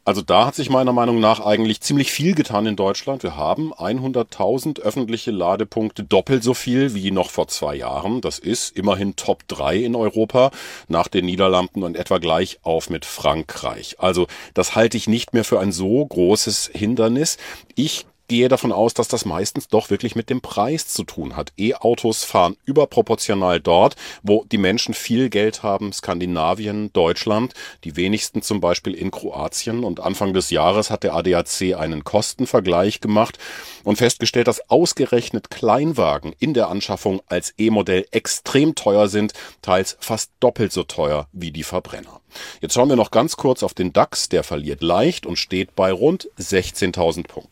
Also 0.04 0.24
da 0.24 0.48
hat 0.48 0.56
sich 0.56 0.72
meiner 0.72 0.94
Meinung 0.94 1.20
nach 1.20 1.40
eigentlich 1.40 1.82
ziemlich 1.82 2.12
viel 2.12 2.34
getan 2.34 2.66
in 2.66 2.76
Deutschland. 2.76 3.22
Wir 3.22 3.38
haben 3.38 3.72
100.000 3.72 4.80
öffentliche 4.82 5.30
Ladepunkte, 5.30 6.04
doppelt 6.04 6.44
so 6.44 6.56
viel 6.56 6.96
wie 6.96 7.12
noch 7.12 7.30
vor 7.30 7.48
zwei 7.48 7.76
Jahren. 7.76 8.20
Das 8.20 8.40
ist 8.40 8.76
immerhin 8.76 9.16
Top 9.16 9.48
3 9.48 9.78
in 9.78 9.96
Europa, 9.96 10.50
nach 10.88 11.08
den 11.08 11.26
Niederlanden 11.26 11.84
und 11.84 11.96
etwa 11.96 12.18
gleich 12.18 12.58
auf 12.64 12.90
mit 12.90 13.06
Frankreich. 13.06 13.98
Also 14.00 14.26
das 14.56 14.74
halte 14.74 14.98
ich 14.98 15.08
nicht 15.08 15.34
mehr 15.34 15.44
für 15.44 15.60
ein 15.60 15.72
so 15.72 16.04
großes 16.04 16.72
Hindernis. 16.74 17.38
Ich 17.76 18.08
gehe 18.32 18.48
davon 18.48 18.72
aus, 18.72 18.94
dass 18.94 19.10
das 19.10 19.26
meistens 19.26 19.68
doch 19.68 19.90
wirklich 19.90 20.16
mit 20.16 20.30
dem 20.30 20.40
Preis 20.40 20.88
zu 20.88 21.04
tun 21.04 21.36
hat. 21.36 21.52
E-Autos 21.58 22.24
fahren 22.24 22.56
überproportional 22.64 23.60
dort, 23.60 23.98
wo 24.24 24.46
die 24.50 24.58
Menschen 24.58 24.94
viel 24.94 25.30
Geld 25.30 25.64
haben, 25.64 25.92
Skandinavien, 25.92 26.94
Deutschland, 26.94 27.54
die 27.84 27.98
wenigsten 27.98 28.42
zum 28.42 28.62
Beispiel 28.62 28.94
in 28.94 29.12
Kroatien. 29.12 29.84
Und 29.84 30.00
Anfang 30.00 30.34
des 30.34 30.50
Jahres 30.50 30.90
hat 30.90 31.04
der 31.04 31.14
ADAC 31.14 31.76
einen 31.78 32.06
Kostenvergleich 32.06 33.02
gemacht 33.02 33.38
und 33.84 33.98
festgestellt, 33.98 34.48
dass 34.48 34.70
ausgerechnet 34.70 35.50
Kleinwagen 35.50 36.34
in 36.40 36.54
der 36.54 36.70
Anschaffung 36.70 37.22
als 37.28 37.54
E-Modell 37.58 38.06
extrem 38.12 38.76
teuer 38.76 39.10
sind, 39.10 39.34
teils 39.62 39.98
fast 40.00 40.32
doppelt 40.40 40.72
so 40.72 40.84
teuer 40.84 41.28
wie 41.34 41.52
die 41.52 41.64
Verbrenner. 41.64 42.22
Jetzt 42.62 42.76
schauen 42.76 42.88
wir 42.88 42.96
noch 42.96 43.12
ganz 43.12 43.36
kurz 43.36 43.62
auf 43.62 43.74
den 43.74 43.92
DAX, 43.92 44.30
der 44.30 44.46
verliert 44.46 44.82
leicht 44.82 45.26
und 45.26 45.36
steht 45.36 45.76
bei 45.76 45.92
rund 45.92 46.30
16.000 46.40 47.28
Punkten. 47.28 47.50